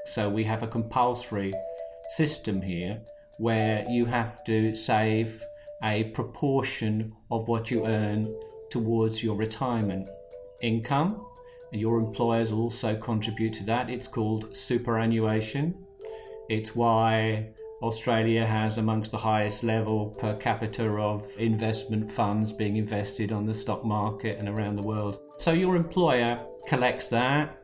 So 0.05 0.29
we 0.29 0.45
have 0.45 0.63
a 0.63 0.67
compulsory 0.67 1.53
system 2.15 2.61
here 2.61 3.01
where 3.37 3.85
you 3.89 4.05
have 4.05 4.41
to 4.45 4.73
save 4.73 5.43
a 5.83 6.05
proportion 6.05 7.13
of 7.29 7.49
what 7.49 7.69
you 7.69 7.85
earn 7.85 8.33
towards 8.69 9.21
your 9.21 9.35
retirement 9.35 10.07
income. 10.61 11.25
And 11.73 11.81
your 11.81 11.99
employers 11.99 12.53
also 12.53 12.95
contribute 12.95 13.51
to 13.55 13.65
that. 13.65 13.89
It's 13.89 14.07
called 14.07 14.55
superannuation. 14.55 15.75
It's 16.47 16.73
why 16.73 17.49
Australia 17.81 18.45
has 18.45 18.77
amongst 18.77 19.11
the 19.11 19.17
highest 19.17 19.63
level 19.63 20.07
per 20.17 20.35
capita 20.35 20.85
of 20.85 21.25
investment 21.37 22.11
funds 22.11 22.51
being 22.51 22.75
invested 22.75 23.31
on 23.31 23.45
the 23.45 23.53
stock 23.53 23.85
market 23.85 24.37
and 24.37 24.49
around 24.49 24.75
the 24.75 24.81
world. 24.81 25.19
So 25.37 25.51
your 25.53 25.75
employer 25.75 26.45
collects 26.67 27.07
that. 27.07 27.55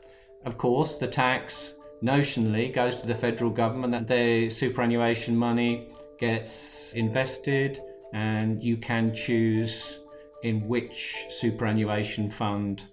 Of 0.46 0.58
course, 0.58 0.96
the 0.96 1.08
tax 1.08 1.74
notionally 2.02 2.74
goes 2.74 2.96
to 2.98 3.08
the 3.08 3.16
federal 3.16 3.52
government 3.52 3.92
that 3.92 4.08
their 4.08 4.50
superannuation 4.50 5.36
money 5.36 5.90
gets 6.18 6.94
invested 6.94 7.82
and 8.14 8.64
you 8.64 8.78
can 8.78 9.14
choose 9.14 10.00
in 10.44 10.68
which 10.68 11.26
superannuation 11.28 12.30
fund 12.32 12.86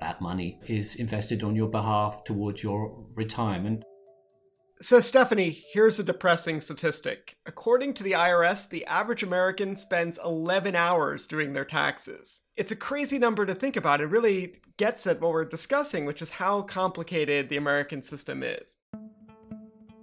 that 0.00 0.20
money 0.20 0.58
is 0.66 0.96
invested 0.96 1.42
on 1.42 1.56
your 1.56 1.68
behalf 1.68 2.24
towards 2.24 2.62
your 2.62 2.94
retirement. 3.14 3.84
So, 4.82 5.00
Stephanie, 5.00 5.64
here's 5.70 5.98
a 5.98 6.04
depressing 6.04 6.60
statistic. 6.60 7.38
According 7.46 7.94
to 7.94 8.02
the 8.02 8.12
IRS, 8.12 8.68
the 8.68 8.84
average 8.84 9.22
American 9.22 9.74
spends 9.74 10.18
11 10.22 10.76
hours 10.76 11.26
doing 11.26 11.54
their 11.54 11.64
taxes. 11.64 12.42
It's 12.56 12.72
a 12.72 12.76
crazy 12.76 13.18
number 13.18 13.46
to 13.46 13.54
think 13.54 13.76
about. 13.76 14.02
It 14.02 14.08
really 14.08 14.60
gets 14.76 15.06
at 15.06 15.18
what 15.18 15.32
we're 15.32 15.46
discussing, 15.46 16.04
which 16.04 16.20
is 16.20 16.28
how 16.28 16.60
complicated 16.60 17.48
the 17.48 17.56
American 17.56 18.02
system 18.02 18.42
is. 18.42 18.76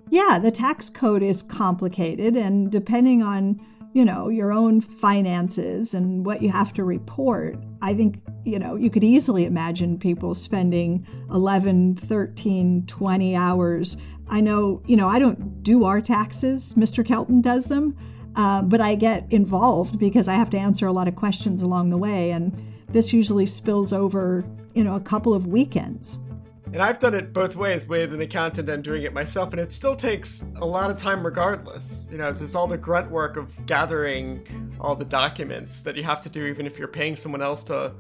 Yeah, 0.10 0.40
the 0.42 0.52
tax 0.52 0.90
code 0.90 1.22
is 1.22 1.44
complicated, 1.44 2.36
and 2.36 2.72
depending 2.72 3.22
on 3.22 3.62
you 3.94 4.04
know, 4.04 4.28
your 4.28 4.52
own 4.52 4.82
finances 4.82 5.94
and 5.94 6.26
what 6.26 6.42
you 6.42 6.50
have 6.50 6.74
to 6.74 6.84
report, 6.84 7.56
I 7.82 7.94
think, 7.94 8.20
you 8.44 8.58
know, 8.58 8.76
you 8.76 8.90
could 8.90 9.04
easily 9.04 9.46
imagine 9.46 10.00
people 10.00 10.34
spending 10.34 11.06
11, 11.32 11.98
13, 11.98 12.86
20 12.88 13.36
hours. 13.36 13.96
I 14.34 14.42
know, 14.42 14.82
you 14.88 14.96
know, 14.96 15.08
I 15.08 15.20
don't 15.20 15.62
do 15.62 15.84
our 15.84 16.02
taxes, 16.02 16.74
Mr. 16.74 17.06
Kelton 17.06 17.40
does 17.40 17.68
them, 17.68 17.96
uh, 18.36 18.64
but 18.64 18.82
I 18.82 18.96
get 18.96 19.32
involved 19.32 20.00
because 20.00 20.28
I 20.28 20.34
have 20.34 20.50
to 20.50 20.58
answer 20.58 20.88
a 20.88 20.92
lot 20.92 21.08
of 21.08 21.16
questions 21.16 21.62
along 21.62 21.92
the 21.92 22.00
way. 22.00 22.32
And 22.32 22.52
this 22.90 23.14
usually 23.14 23.46
spills 23.46 23.94
over, 23.94 24.44
you 24.74 24.84
know, 24.84 24.96
a 24.96 25.00
couple 25.00 25.36
of 25.36 25.46
weekends. 25.46 26.18
And 26.66 26.82
I've 26.82 26.98
done 26.98 27.14
it 27.14 27.32
both 27.32 27.56
ways 27.56 27.88
with 27.88 28.12
an 28.12 28.22
accountant 28.22 28.68
and 28.70 28.84
doing 28.84 29.04
it 29.04 29.14
myself, 29.14 29.54
and 29.54 29.62
it 29.62 29.72
still 29.72 29.96
takes 29.96 30.44
a 30.56 30.66
lot 30.66 30.90
of 30.90 30.98
time 30.98 31.24
regardless. 31.24 32.08
You 32.12 32.18
know, 32.18 32.34
there's 32.34 32.56
all 32.56 32.66
the 32.66 32.76
grunt 32.76 33.12
work 33.12 33.38
of 33.38 33.64
gathering 33.68 34.76
all 34.82 34.96
the 34.96 35.06
documents 35.06 35.84
that 35.84 35.96
you 35.96 36.02
have 36.02 36.22
to 36.22 36.30
do, 36.30 36.48
even 36.48 36.66
if 36.66 36.80
you're 36.80 36.88
paying 36.88 37.16
someone 37.18 37.44
else 37.44 37.64
to, 37.66 37.94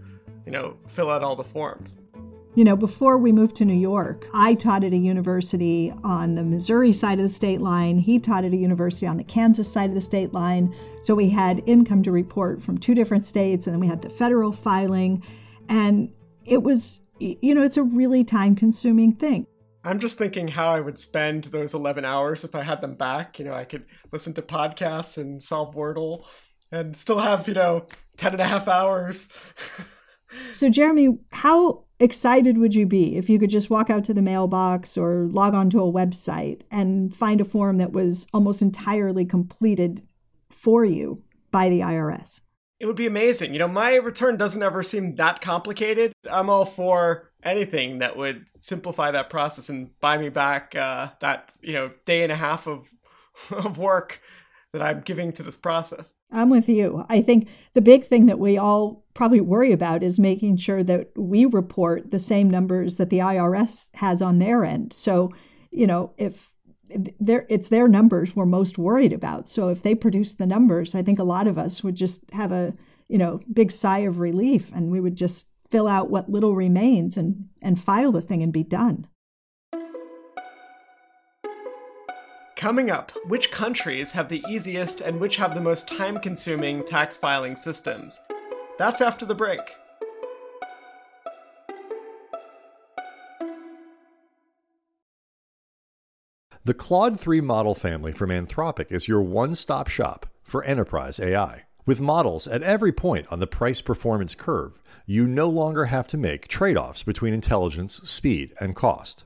you 0.48 0.52
know, 0.52 0.78
fill 0.88 1.12
out 1.12 1.22
all 1.22 1.36
the 1.36 1.44
forms. 1.44 2.00
You 2.56 2.64
know, 2.64 2.76
before 2.76 3.18
we 3.18 3.32
moved 3.32 3.56
to 3.58 3.66
New 3.66 3.74
York, 3.74 4.28
I 4.34 4.54
taught 4.54 4.84
at 4.84 4.94
a 4.94 4.98
university 4.98 5.92
on 6.04 6.36
the 6.36 6.44
Missouri 6.44 6.94
side 6.94 7.18
of 7.20 7.24
the 7.24 7.30
state 7.30 7.62
line. 7.62 7.98
He 7.98 8.20
taught 8.20 8.46
at 8.46 8.54
a 8.54 8.58
university 8.58 9.08
on 9.08 9.18
the 9.18 9.24
Kansas 9.24 9.72
side 9.72 9.90
of 9.90 9.96
the 9.96 10.02
state 10.02 10.34
line. 10.34 10.76
So 11.02 11.16
we 11.16 11.30
had 11.30 11.64
income 11.66 12.04
to 12.04 12.12
report 12.12 12.62
from 12.62 12.78
two 12.78 12.94
different 12.94 13.26
states, 13.26 13.66
and 13.66 13.74
then 13.74 13.80
we 13.80 13.88
had 13.88 14.04
the 14.04 14.10
federal 14.10 14.52
filing. 14.52 15.24
And 15.68 16.12
it 16.46 16.62
was 16.62 17.02
you 17.20 17.56
know, 17.56 17.64
it's 17.64 17.78
a 17.78 17.84
really 17.84 18.24
time 18.24 18.56
consuming 18.56 19.14
thing. 19.14 19.48
I'm 19.86 20.00
just 20.00 20.18
thinking 20.18 20.48
how 20.48 20.70
I 20.70 20.80
would 20.80 20.98
spend 20.98 21.46
those 21.46 21.74
11 21.74 22.06
hours 22.06 22.44
if 22.44 22.56
I 22.56 22.64
had 22.64 22.82
them 22.82 22.96
back. 22.96 23.38
You 23.38 23.46
know, 23.46 23.54
I 23.54 23.66
could 23.66 23.86
listen 24.12 24.34
to 24.36 24.42
podcasts 24.42 25.18
and 25.18 25.44
solve 25.44 25.76
Wordle 25.76 26.24
and 26.72 26.96
still 26.96 27.20
have, 27.20 27.48
you 27.48 27.54
know, 27.54 27.88
10 28.18 28.34
and 28.34 28.42
a 28.42 28.46
half 28.46 28.68
hours. 28.68 29.28
so, 30.54 30.70
Jeremy, 30.70 31.18
how 31.32 31.84
excited 32.04 32.58
would 32.58 32.76
you 32.76 32.86
be 32.86 33.16
if 33.16 33.30
you 33.30 33.40
could 33.40 33.50
just 33.50 33.70
walk 33.70 33.90
out 33.90 34.04
to 34.06 34.14
the 34.14 34.22
mailbox 34.22 34.98
or 34.98 35.28
log 35.32 35.54
onto 35.54 35.82
a 35.82 35.92
website 35.92 36.62
and 36.70 37.16
find 37.16 37.42
a 37.42 37.46
form 37.46 37.78
that 37.78 37.92
was 37.92 38.28
almost 38.34 38.62
entirely 38.62 39.26
completed 39.26 40.06
for 40.50 40.86
you 40.86 41.24
by 41.52 41.70
the 41.70 41.80
IRS? 41.80 42.42
it 42.84 42.86
would 42.86 42.98
be 42.98 43.08
amazing. 43.08 43.54
You 43.54 43.60
know, 43.60 43.70
my 43.70 43.96
return 43.96 44.36
doesn't 44.36 44.62
ever 44.62 44.84
seem 44.84 45.16
that 45.16 45.40
complicated. 45.40 46.12
I'm 46.30 46.50
all 46.50 46.66
for 46.66 47.32
anything 47.42 48.00
that 48.00 48.18
would 48.18 48.46
simplify 48.50 49.10
that 49.12 49.30
process 49.30 49.70
and 49.70 49.98
buy 50.02 50.18
me 50.18 50.28
back 50.28 50.76
uh, 50.76 51.12
that 51.22 51.54
you 51.62 51.72
know 51.72 51.92
day 52.04 52.24
and 52.24 52.32
a 52.32 52.36
half 52.36 52.68
of 52.68 52.90
of 53.52 53.78
work 53.78 54.20
that 54.74 54.82
I'm 54.82 55.02
giving 55.02 55.32
to 55.34 55.44
this 55.44 55.56
process. 55.56 56.14
I'm 56.32 56.50
with 56.50 56.68
you. 56.68 57.06
I 57.08 57.22
think 57.22 57.48
the 57.74 57.82
big 57.82 58.04
thing 58.04 58.26
that 58.26 58.40
we 58.40 58.58
all 58.58 59.06
probably 59.14 59.40
worry 59.40 59.72
about 59.72 60.04
is 60.04 60.20
making 60.20 60.58
sure 60.58 60.84
that 60.84 61.12
we 61.16 61.46
report 61.46 62.12
the 62.12 62.20
same 62.20 62.50
numbers 62.50 62.98
that 62.98 63.12
the 63.12 63.20
IRS 63.20 63.90
has 63.96 64.22
on 64.22 64.40
their 64.40 64.66
end. 64.66 64.92
So, 64.92 65.32
you 65.72 65.88
know, 65.88 66.12
if 66.18 66.54
it's 66.90 67.70
their 67.70 67.88
numbers 67.88 68.36
we're 68.36 68.46
most 68.46 68.78
worried 68.78 69.14
about. 69.14 69.48
So 69.48 69.70
if 69.70 69.82
they 69.82 69.96
produce 69.96 70.34
the 70.34 70.46
numbers, 70.46 70.94
I 70.94 71.02
think 71.02 71.18
a 71.20 71.24
lot 71.24 71.48
of 71.48 71.58
us 71.58 71.84
would 71.84 71.96
just 71.96 72.30
have 72.32 72.52
a 72.52 72.74
you 73.08 73.18
know 73.18 73.40
big 73.52 73.72
sigh 73.72 74.00
of 74.00 74.20
relief, 74.20 74.72
and 74.74 74.92
we 74.92 75.00
would 75.00 75.16
just 75.16 75.48
fill 75.70 75.88
out 75.88 76.10
what 76.10 76.30
little 76.30 76.56
remains 76.56 77.18
and 77.18 77.48
and 77.62 77.82
file 77.82 78.12
the 78.12 78.22
thing 78.22 78.44
and 78.44 78.54
be 78.54 78.64
done. 78.64 79.08
Coming 82.64 82.90
up, 82.90 83.12
which 83.26 83.52
countries 83.52 84.14
have 84.14 84.30
the 84.30 84.42
easiest 84.48 85.02
and 85.02 85.20
which 85.20 85.36
have 85.36 85.54
the 85.54 85.60
most 85.60 85.86
time 85.86 86.18
consuming 86.18 86.86
tax 86.86 87.18
filing 87.18 87.58
systems? 87.58 88.22
That's 88.78 89.02
after 89.02 89.26
the 89.26 89.36
break. 89.36 89.60
The 96.64 96.74
Claude 96.74 97.20
3 97.20 97.42
model 97.42 97.76
family 97.76 98.14
from 98.14 98.30
Anthropic 98.30 98.94
is 98.94 99.10
your 99.10 99.22
one 99.22 99.56
stop 99.56 99.90
shop 99.90 100.26
for 100.42 100.64
enterprise 100.64 101.20
AI. 101.20 101.64
With 101.86 102.00
models 102.00 102.48
at 102.48 102.64
every 102.64 102.94
point 102.94 103.28
on 103.30 103.42
the 103.42 103.46
price 103.46 103.82
performance 103.82 104.36
curve, 104.36 104.82
you 105.06 105.28
no 105.28 105.50
longer 105.50 105.88
have 105.88 106.08
to 106.08 106.18
make 106.18 106.48
trade 106.48 106.78
offs 106.78 107.04
between 107.04 107.34
intelligence, 107.34 108.00
speed, 108.10 108.54
and 108.62 108.74
cost. 108.74 109.26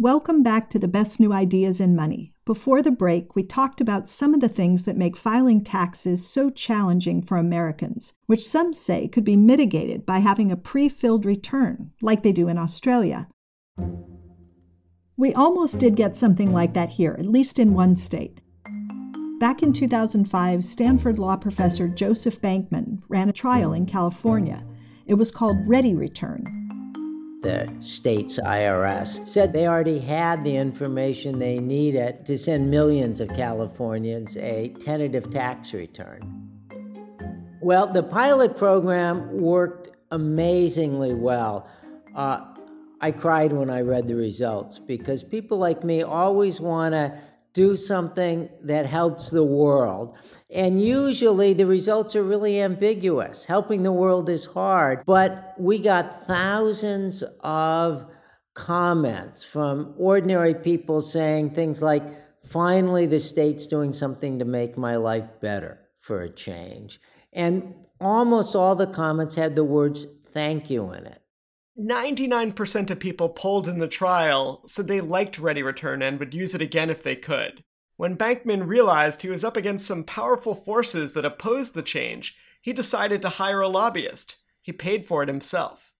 Welcome 0.00 0.44
back 0.44 0.70
to 0.70 0.78
the 0.78 0.86
best 0.86 1.18
new 1.18 1.32
ideas 1.32 1.80
in 1.80 1.96
money. 1.96 2.32
Before 2.44 2.82
the 2.82 2.92
break, 2.92 3.34
we 3.34 3.42
talked 3.42 3.80
about 3.80 4.06
some 4.06 4.32
of 4.32 4.38
the 4.38 4.48
things 4.48 4.84
that 4.84 4.96
make 4.96 5.16
filing 5.16 5.60
taxes 5.64 6.24
so 6.24 6.50
challenging 6.50 7.20
for 7.20 7.36
Americans, 7.36 8.12
which 8.26 8.46
some 8.46 8.72
say 8.72 9.08
could 9.08 9.24
be 9.24 9.36
mitigated 9.36 10.06
by 10.06 10.20
having 10.20 10.52
a 10.52 10.56
pre 10.56 10.88
filled 10.88 11.24
return, 11.24 11.90
like 12.00 12.22
they 12.22 12.30
do 12.30 12.46
in 12.46 12.58
Australia. 12.58 13.26
We 15.16 15.34
almost 15.34 15.80
did 15.80 15.96
get 15.96 16.14
something 16.14 16.52
like 16.52 16.74
that 16.74 16.90
here, 16.90 17.16
at 17.18 17.26
least 17.26 17.58
in 17.58 17.74
one 17.74 17.96
state. 17.96 18.40
Back 19.40 19.64
in 19.64 19.72
2005, 19.72 20.64
Stanford 20.64 21.18
law 21.18 21.34
professor 21.34 21.88
Joseph 21.88 22.40
Bankman 22.40 23.02
ran 23.08 23.28
a 23.28 23.32
trial 23.32 23.72
in 23.72 23.84
California. 23.84 24.64
It 25.06 25.14
was 25.14 25.32
called 25.32 25.66
Ready 25.66 25.96
Return 25.96 26.67
the 27.42 27.72
state's 27.78 28.38
IRS 28.38 29.26
said 29.26 29.52
they 29.52 29.68
already 29.68 29.98
had 29.98 30.42
the 30.42 30.56
information 30.56 31.38
they 31.38 31.58
needed 31.58 32.26
to 32.26 32.36
send 32.36 32.70
millions 32.70 33.20
of 33.20 33.28
Californians 33.28 34.36
a 34.38 34.74
tentative 34.80 35.30
tax 35.30 35.72
return. 35.72 36.48
Well, 37.60 37.86
the 37.92 38.02
pilot 38.02 38.56
program 38.56 39.40
worked 39.40 39.90
amazingly 40.10 41.14
well. 41.14 41.68
Uh, 42.14 42.44
I 43.00 43.12
cried 43.12 43.52
when 43.52 43.70
I 43.70 43.82
read 43.82 44.08
the 44.08 44.16
results 44.16 44.78
because 44.78 45.22
people 45.22 45.58
like 45.58 45.84
me 45.84 46.02
always 46.02 46.60
want 46.60 46.94
to 46.94 47.18
do 47.52 47.76
something 47.76 48.48
that 48.62 48.86
helps 48.86 49.30
the 49.30 49.44
world. 49.44 50.16
And 50.50 50.82
usually 50.82 51.54
the 51.54 51.66
results 51.66 52.14
are 52.14 52.22
really 52.22 52.60
ambiguous. 52.60 53.44
Helping 53.44 53.82
the 53.82 53.92
world 53.92 54.28
is 54.28 54.44
hard, 54.44 55.02
but 55.06 55.54
we 55.58 55.78
got 55.78 56.26
thousands 56.26 57.22
of 57.40 58.06
comments 58.54 59.44
from 59.44 59.94
ordinary 59.96 60.54
people 60.54 61.00
saying 61.00 61.50
things 61.50 61.80
like, 61.80 62.02
finally, 62.44 63.06
the 63.06 63.20
state's 63.20 63.66
doing 63.66 63.92
something 63.92 64.38
to 64.38 64.44
make 64.44 64.76
my 64.76 64.96
life 64.96 65.28
better 65.40 65.80
for 66.00 66.22
a 66.22 66.30
change. 66.30 67.00
And 67.32 67.74
almost 68.00 68.56
all 68.56 68.74
the 68.74 68.86
comments 68.86 69.34
had 69.34 69.54
the 69.54 69.64
words 69.64 70.06
thank 70.32 70.70
you 70.70 70.92
in 70.92 71.06
it. 71.06 71.22
99% 71.78 72.90
of 72.90 72.98
people 72.98 73.28
polled 73.28 73.68
in 73.68 73.78
the 73.78 73.86
trial 73.86 74.62
said 74.66 74.88
they 74.88 75.00
liked 75.00 75.38
Ready 75.38 75.62
Return 75.62 76.02
and 76.02 76.18
would 76.18 76.34
use 76.34 76.54
it 76.54 76.60
again 76.60 76.90
if 76.90 77.04
they 77.04 77.14
could. 77.14 77.62
When 77.96 78.16
Bankman 78.16 78.66
realized 78.66 79.22
he 79.22 79.28
was 79.28 79.44
up 79.44 79.56
against 79.56 79.86
some 79.86 80.02
powerful 80.02 80.56
forces 80.56 81.14
that 81.14 81.24
opposed 81.24 81.74
the 81.74 81.82
change, 81.82 82.36
he 82.60 82.72
decided 82.72 83.22
to 83.22 83.28
hire 83.28 83.60
a 83.60 83.68
lobbyist. 83.68 84.38
He 84.60 84.72
paid 84.72 85.06
for 85.06 85.22
it 85.22 85.28
himself. 85.28 85.92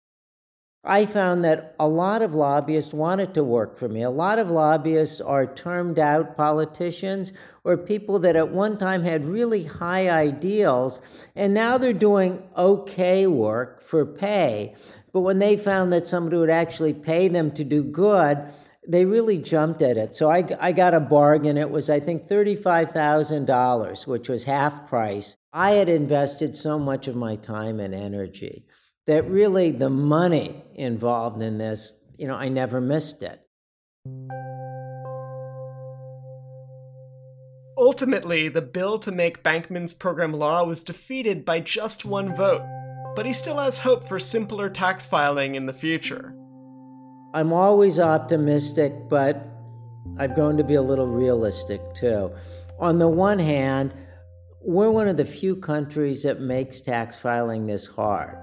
I 0.85 1.07
found 1.07 1.45
that 1.45 1.75
a 1.79 1.89
lot 1.89 2.23
of 2.23 2.35
lobbyists 2.35 2.93
wanted 2.93 3.35
to 3.35 3.45
work 3.45 3.79
for 3.79 3.89
me. 3.89 4.03
A 4.03 4.11
lot 4.11 4.39
of 4.39 4.49
lobbyists 4.49 5.21
are 5.21 5.53
termed 5.53 5.99
out 5.99 6.37
politicians 6.37 7.33
or 7.65 7.77
people 7.77 8.19
that 8.21 8.37
at 8.37 8.51
one 8.51 8.79
time 8.79 9.03
had 9.03 9.25
really 9.25 9.65
high 9.65 10.09
ideals 10.09 11.01
and 11.35 11.53
now 11.53 11.79
they're 11.79 11.93
doing 11.93 12.43
okay 12.57 13.27
work 13.27 13.83
for 13.83 14.07
pay. 14.07 14.75
But 15.13 15.21
when 15.21 15.39
they 15.39 15.57
found 15.57 15.93
that 15.93 16.07
somebody 16.07 16.37
would 16.37 16.51
actually 16.51 16.93
pay 16.93 17.29
them 17.29 17.51
to 17.53 17.65
do 17.65 17.83
good, 17.83 18.39
they 18.87 19.05
really 19.05 19.39
jumped 19.39 19.83
at 19.83 19.97
it. 19.97 20.15
So 20.15 20.31
I, 20.31 20.45
I 20.61 20.73
got 20.73 20.95
a 20.95 21.01
bargain. 21.01 21.59
It 21.59 21.71
was, 21.71 21.91
I 21.91 22.01
think, 22.01 22.29
$35,000, 22.29 24.07
which 24.07 24.29
was 24.29 24.45
half 24.45 24.89
price. 24.89 25.37
I 25.53 25.73
had 25.73 25.89
invested 25.89 26.57
so 26.57 26.79
much 26.79 27.09
of 27.09 27.17
my 27.17 27.37
time 27.37 27.81
and 27.81 27.95
energy 27.95 28.65
that 29.07 29.29
really 29.29 29.71
the 29.71 29.91
money 29.91 30.63
involved 30.75 31.43
in 31.43 31.59
this, 31.59 31.99
you 32.17 32.29
know, 32.29 32.37
I 32.37 32.49
never 32.49 32.81
missed 32.81 33.23
it. 33.23 33.41
Ultimately, 37.79 38.49
the 38.49 38.63
bill 38.63 38.99
to 38.99 39.13
make 39.13 39.43
Bankman's 39.43 39.95
program 39.95 40.33
law 40.33 40.65
was 40.65 40.83
defeated 40.83 41.45
by 41.45 41.61
just 41.61 42.05
one 42.05 42.35
vote, 42.35 42.63
but 43.19 43.27
he 43.27 43.33
still 43.33 43.57
has 43.57 43.79
hope 43.79 44.07
for 44.07 44.21
simpler 44.21 44.71
tax 44.71 45.05
filing 45.05 45.57
in 45.57 45.67
the 45.67 45.73
future. 45.73 46.33
I'm 47.35 47.53
always 47.53 47.99
optimistic, 47.99 48.93
but 49.09 49.45
I've 50.19 50.37
grown 50.37 50.57
to 50.57 50.63
be 50.63 50.75
a 50.75 50.83
little 50.83 51.09
realistic 51.09 51.81
too. 51.97 52.31
On 52.79 53.01
the 53.01 53.09
one 53.09 53.41
hand, 53.41 53.93
we're 54.61 54.93
one 54.93 55.09
of 55.09 55.17
the 55.17 55.25
few 55.25 55.57
countries 55.57 56.23
that 56.23 56.41
makes 56.41 56.81
tax 56.81 57.17
filing 57.17 57.67
this 57.67 57.89
hard. 57.89 58.39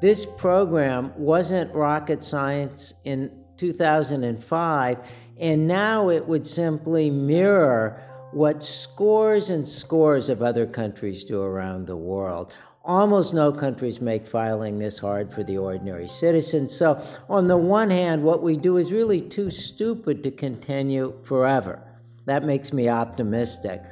This 0.00 0.24
program 0.24 1.12
wasn't 1.16 1.74
rocket 1.74 2.22
science 2.22 2.94
in 3.02 3.28
2005, 3.56 4.98
and 5.40 5.66
now 5.66 6.10
it 6.10 6.28
would 6.28 6.46
simply 6.46 7.10
mirror 7.10 8.00
what 8.30 8.62
scores 8.62 9.50
and 9.50 9.66
scores 9.66 10.28
of 10.28 10.42
other 10.42 10.64
countries 10.64 11.24
do 11.24 11.42
around 11.42 11.88
the 11.88 11.96
world. 11.96 12.54
Almost 12.84 13.32
no 13.32 13.52
countries 13.52 14.00
make 14.00 14.26
filing 14.26 14.78
this 14.78 14.98
hard 14.98 15.32
for 15.32 15.44
the 15.44 15.56
ordinary 15.56 16.08
citizen. 16.08 16.68
So, 16.68 17.00
on 17.28 17.46
the 17.46 17.56
one 17.56 17.90
hand, 17.90 18.24
what 18.24 18.42
we 18.42 18.56
do 18.56 18.76
is 18.76 18.90
really 18.90 19.20
too 19.20 19.50
stupid 19.50 20.24
to 20.24 20.32
continue 20.32 21.14
forever. 21.22 21.80
That 22.24 22.44
makes 22.44 22.72
me 22.72 22.88
optimistic. 22.88 23.82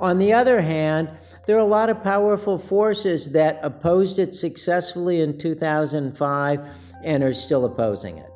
On 0.00 0.18
the 0.18 0.32
other 0.32 0.60
hand, 0.60 1.10
there 1.46 1.56
are 1.56 1.60
a 1.60 1.64
lot 1.64 1.88
of 1.88 2.02
powerful 2.02 2.58
forces 2.58 3.30
that 3.30 3.60
opposed 3.62 4.18
it 4.18 4.34
successfully 4.34 5.20
in 5.20 5.38
2005 5.38 6.66
and 7.04 7.22
are 7.22 7.34
still 7.34 7.64
opposing 7.64 8.18
it. 8.18 8.30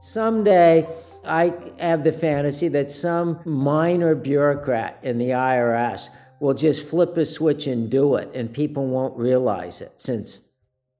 Someday, 0.00 0.86
I 1.24 1.54
have 1.80 2.04
the 2.04 2.12
fantasy 2.12 2.68
that 2.68 2.92
some 2.92 3.40
minor 3.44 4.14
bureaucrat 4.14 4.98
in 5.02 5.18
the 5.18 5.30
IRS 5.30 6.08
will 6.44 6.52
just 6.52 6.86
flip 6.86 7.16
a 7.16 7.24
switch 7.24 7.66
and 7.66 7.88
do 7.88 8.16
it, 8.16 8.30
and 8.34 8.52
people 8.52 8.86
won't 8.86 9.16
realize 9.16 9.80
it 9.80 9.92
since 9.96 10.46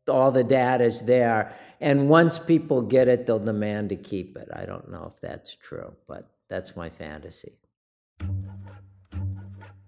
all 0.09 0.31
the 0.31 0.43
data 0.43 0.83
is 0.83 1.03
there. 1.03 1.55
And 1.83 2.09
once 2.09 2.39
people 2.39 2.81
get 2.81 3.09
it, 3.09 3.27
they'll 3.27 3.39
demand 3.39 3.91
to 3.91 3.97
keep 3.97 4.39
it. 4.39 4.49
I 4.55 4.65
don't 4.65 4.91
know 4.91 5.13
if 5.15 5.21
that's 5.21 5.55
true, 5.55 5.93
but 6.09 6.31
that's 6.49 6.77
my 6.77 6.89
fantasy. 6.89 7.59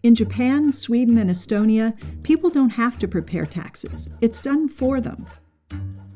In 0.03 0.15
Japan, 0.15 0.71
Sweden, 0.71 1.17
and 1.17 1.31
Estonia, 1.31 1.95
people 2.23 2.51
don't 2.51 2.69
have 2.69 2.99
to 2.99 3.09
prepare 3.09 3.47
taxes, 3.47 4.11
it's 4.21 4.43
done 4.43 4.69
for 4.69 5.01
them. 5.01 5.25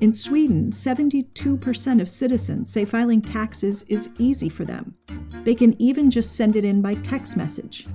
In 0.01 0.13
Sweden, 0.13 0.71
72% 0.71 2.01
of 2.01 2.11
citizens 2.11 2.71
say 2.71 2.85
filing 2.85 3.23
taxes 3.23 3.85
is 3.89 4.11
easy 4.19 4.51
for 4.51 4.67
them. 4.67 4.95
They 5.45 5.55
can 5.55 5.81
even 5.81 6.11
just 6.11 6.37
send 6.37 6.57
it 6.57 6.65
in 6.67 6.83
by 6.83 6.95
text 6.97 7.39
message. 7.39 7.87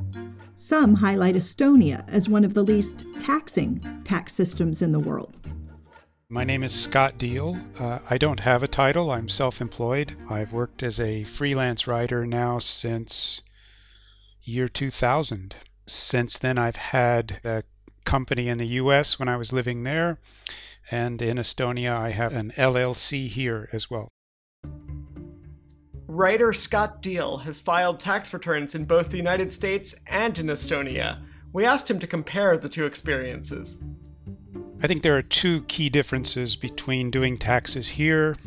Some 0.58 0.94
highlight 0.94 1.36
Estonia 1.36 2.08
as 2.08 2.30
one 2.30 2.46
of 2.46 2.54
the 2.54 2.64
least 2.64 3.06
taxing 3.20 3.86
tax 4.06 4.32
systems 4.32 4.82
in 4.82 4.94
the 4.94 5.02
world. 5.02 5.36
My 6.30 6.46
name 6.46 6.64
is 6.64 6.74
Scott 6.74 7.18
Deal. 7.18 7.60
Uh, 7.78 8.00
I 8.10 8.18
don't 8.18 8.40
have 8.40 8.64
a 8.64 8.68
title. 8.70 9.12
I'm 9.12 9.28
self 9.28 9.60
employed. 9.60 10.16
I've 10.30 10.54
worked 10.54 10.82
as 10.82 10.98
a 10.98 11.26
freelance 11.26 11.88
writer 11.88 12.26
now 12.26 12.60
since 12.60 13.42
year 14.44 14.70
2000. 14.70 15.58
Since 15.88 16.38
then, 16.38 16.58
I've 16.58 16.78
had 16.78 17.42
a 17.44 17.64
company 18.06 18.48
in 18.48 18.58
the 18.58 18.80
US 18.80 19.20
when 19.20 19.28
I 19.28 19.36
was 19.36 19.52
living 19.52 19.84
there, 19.84 20.20
and 20.89 21.22
in 21.22 21.36
Estonia, 21.36 21.98
I 21.98 22.12
have 22.12 22.34
an 22.34 22.54
LLC 22.56 23.28
here 23.28 23.68
as 23.74 23.91
well. 23.91 24.08
Writer 26.08 26.54
Scott 26.54 27.02
Deal 27.02 27.38
has 27.38 27.60
filed 27.60 28.00
tax 28.00 28.32
returns 28.32 28.76
in 28.76 28.86
both 28.86 29.10
the 29.10 29.18
United 29.18 29.52
States 29.52 29.96
and 30.06 30.38
in 30.38 30.48
Estonia. 30.48 31.20
We 31.52 31.65
asked 31.65 31.89
him 31.89 32.00
to 32.00 32.06
compare 32.06 32.58
the 32.58 32.70
two 32.70 32.86
experiences. 32.86 33.82
I 34.84 34.88
think 34.88 35.02
there 35.02 35.18
are 35.18 35.24
two 35.24 35.63
key 35.63 35.89
differences 35.89 36.56
between 36.56 37.10
doing 37.10 37.39
taxes 37.39 37.88
here 37.88 38.38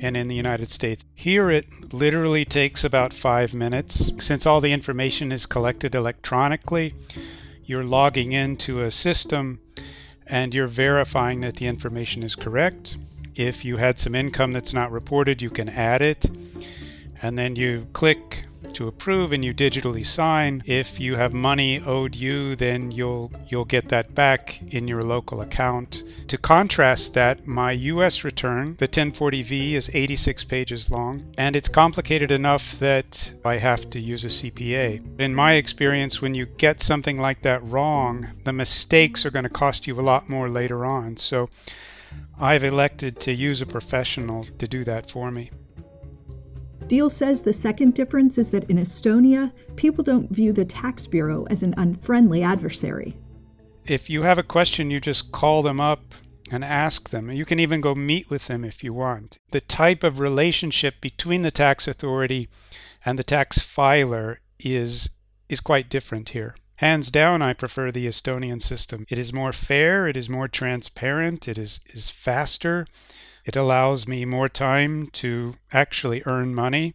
and 0.00 0.16
in 0.16 0.28
the 0.28 0.36
United 0.36 0.70
States. 0.70 1.04
Here, 1.16 1.50
it 1.50 1.92
literally 1.92 2.44
takes 2.44 2.84
about 2.84 3.12
five 3.12 3.52
minutes. 3.52 4.12
Since 4.20 4.46
all 4.46 4.60
the 4.60 4.72
information 4.72 5.32
is 5.32 5.44
collected 5.44 5.96
electronically, 5.96 6.94
you're 7.64 7.84
logging 7.84 8.30
into 8.30 8.82
a 8.82 8.92
system 8.92 9.58
and 10.24 10.54
you're 10.54 10.68
verifying 10.68 11.40
that 11.40 11.56
the 11.56 11.66
information 11.66 12.22
is 12.22 12.36
correct. 12.36 12.96
If 13.34 13.64
you 13.64 13.76
had 13.76 13.98
some 13.98 14.14
income 14.14 14.52
that's 14.52 14.72
not 14.72 14.92
reported, 14.92 15.42
you 15.42 15.50
can 15.50 15.68
add 15.68 16.02
it 16.02 16.26
and 17.22 17.36
then 17.36 17.56
you 17.56 17.86
click 17.92 18.44
to 18.72 18.88
approve 18.88 19.32
and 19.32 19.44
you 19.44 19.54
digitally 19.54 20.04
sign. 20.04 20.62
If 20.66 21.00
you 21.00 21.16
have 21.16 21.32
money 21.32 21.80
owed 21.80 22.14
you, 22.14 22.56
then 22.56 22.90
you'll 22.90 23.30
you'll 23.46 23.64
get 23.64 23.88
that 23.88 24.14
back 24.14 24.60
in 24.68 24.88
your 24.88 25.02
local 25.02 25.40
account. 25.40 26.02
To 26.28 26.36
contrast 26.38 27.14
that, 27.14 27.46
my 27.46 27.72
US 27.72 28.24
return, 28.24 28.76
the 28.78 28.88
1040V 28.88 29.72
is 29.72 29.90
86 29.92 30.44
pages 30.44 30.90
long 30.90 31.24
and 31.38 31.56
it's 31.56 31.68
complicated 31.68 32.30
enough 32.30 32.78
that 32.78 33.32
I 33.44 33.56
have 33.56 33.90
to 33.90 34.00
use 34.00 34.24
a 34.24 34.28
CPA. 34.28 35.20
In 35.20 35.34
my 35.34 35.54
experience 35.54 36.20
when 36.20 36.34
you 36.34 36.46
get 36.46 36.80
something 36.80 37.18
like 37.20 37.42
that 37.42 37.64
wrong, 37.64 38.28
the 38.44 38.52
mistakes 38.52 39.24
are 39.24 39.30
going 39.30 39.44
to 39.44 39.48
cost 39.48 39.86
you 39.86 39.98
a 39.98 40.02
lot 40.02 40.28
more 40.28 40.48
later 40.48 40.84
on. 40.84 41.16
So 41.16 41.48
I've 42.40 42.64
elected 42.64 43.20
to 43.20 43.32
use 43.32 43.62
a 43.62 43.66
professional 43.66 44.44
to 44.58 44.66
do 44.66 44.84
that 44.84 45.10
for 45.10 45.30
me. 45.30 45.50
Deal 46.88 47.10
says 47.10 47.42
the 47.42 47.52
second 47.52 47.92
difference 47.92 48.38
is 48.38 48.50
that 48.50 48.64
in 48.70 48.78
Estonia, 48.78 49.52
people 49.76 50.02
don't 50.02 50.30
view 50.30 50.54
the 50.54 50.64
tax 50.64 51.06
bureau 51.06 51.44
as 51.50 51.62
an 51.62 51.74
unfriendly 51.76 52.42
adversary. 52.42 53.14
If 53.84 54.08
you 54.08 54.22
have 54.22 54.38
a 54.38 54.42
question, 54.42 54.90
you 54.90 54.98
just 54.98 55.30
call 55.30 55.60
them 55.60 55.82
up 55.82 56.00
and 56.50 56.64
ask 56.64 57.10
them. 57.10 57.30
You 57.30 57.44
can 57.44 57.58
even 57.58 57.82
go 57.82 57.94
meet 57.94 58.30
with 58.30 58.46
them 58.46 58.64
if 58.64 58.82
you 58.82 58.94
want. 58.94 59.38
The 59.50 59.60
type 59.60 60.02
of 60.02 60.18
relationship 60.18 60.94
between 61.02 61.42
the 61.42 61.50
tax 61.50 61.86
authority 61.86 62.48
and 63.04 63.18
the 63.18 63.22
tax 63.22 63.58
filer 63.58 64.40
is 64.58 65.10
is 65.50 65.60
quite 65.60 65.90
different 65.90 66.30
here. 66.30 66.54
Hands 66.76 67.10
down, 67.10 67.42
I 67.42 67.52
prefer 67.52 67.90
the 67.92 68.06
Estonian 68.06 68.62
system. 68.62 69.04
It 69.10 69.18
is 69.18 69.32
more 69.32 69.52
fair, 69.52 70.08
it 70.08 70.16
is 70.16 70.28
more 70.28 70.48
transparent, 70.48 71.48
it 71.48 71.58
is, 71.58 71.80
is 71.86 72.08
faster, 72.08 72.86
it 73.48 73.56
allows 73.56 74.06
me 74.06 74.26
more 74.26 74.46
time 74.46 75.06
to 75.06 75.54
actually 75.72 76.22
earn 76.26 76.54
money. 76.54 76.94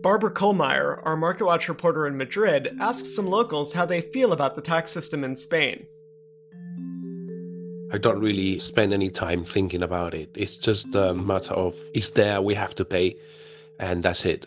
Barbara 0.00 0.30
Kollmeyer, 0.30 1.02
our 1.04 1.16
MarketWatch 1.16 1.66
reporter 1.66 2.06
in 2.06 2.16
Madrid, 2.16 2.76
asked 2.80 3.06
some 3.06 3.26
locals 3.26 3.72
how 3.72 3.84
they 3.84 4.00
feel 4.00 4.32
about 4.32 4.54
the 4.54 4.62
tax 4.62 4.92
system 4.92 5.24
in 5.24 5.34
Spain. 5.34 5.84
I 7.92 7.98
don't 7.98 8.20
really 8.20 8.60
spend 8.60 8.92
any 8.92 9.10
time 9.10 9.44
thinking 9.44 9.82
about 9.82 10.14
it. 10.14 10.30
It's 10.36 10.56
just 10.56 10.94
a 10.94 11.14
matter 11.14 11.54
of 11.54 11.74
it's 11.92 12.10
there, 12.10 12.40
we 12.40 12.54
have 12.54 12.76
to 12.76 12.84
pay, 12.84 13.16
and 13.80 14.04
that's 14.04 14.24
it. 14.24 14.46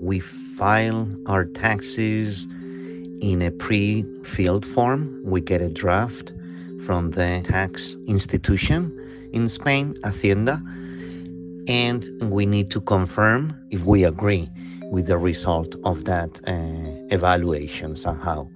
We 0.00 0.20
file 0.20 1.06
our 1.26 1.44
taxes 1.44 2.46
in 3.20 3.42
a 3.42 3.50
pre 3.50 4.02
filled 4.24 4.64
form, 4.64 5.20
we 5.26 5.42
get 5.42 5.60
a 5.60 5.68
draft 5.68 6.32
from 6.86 7.10
the 7.10 7.42
tax 7.44 7.96
institution 8.06 8.80
in 9.32 9.48
Spain, 9.48 9.98
Hacienda, 10.04 10.62
and 11.66 12.08
we 12.22 12.46
need 12.46 12.70
to 12.70 12.80
confirm 12.80 13.54
if 13.72 13.82
we 13.84 14.04
agree 14.04 14.48
with 14.92 15.06
the 15.06 15.18
result 15.18 15.74
of 15.84 16.04
that 16.04 16.40
uh, 16.46 16.52
evaluation 17.12 17.96
somehow. 17.96 18.48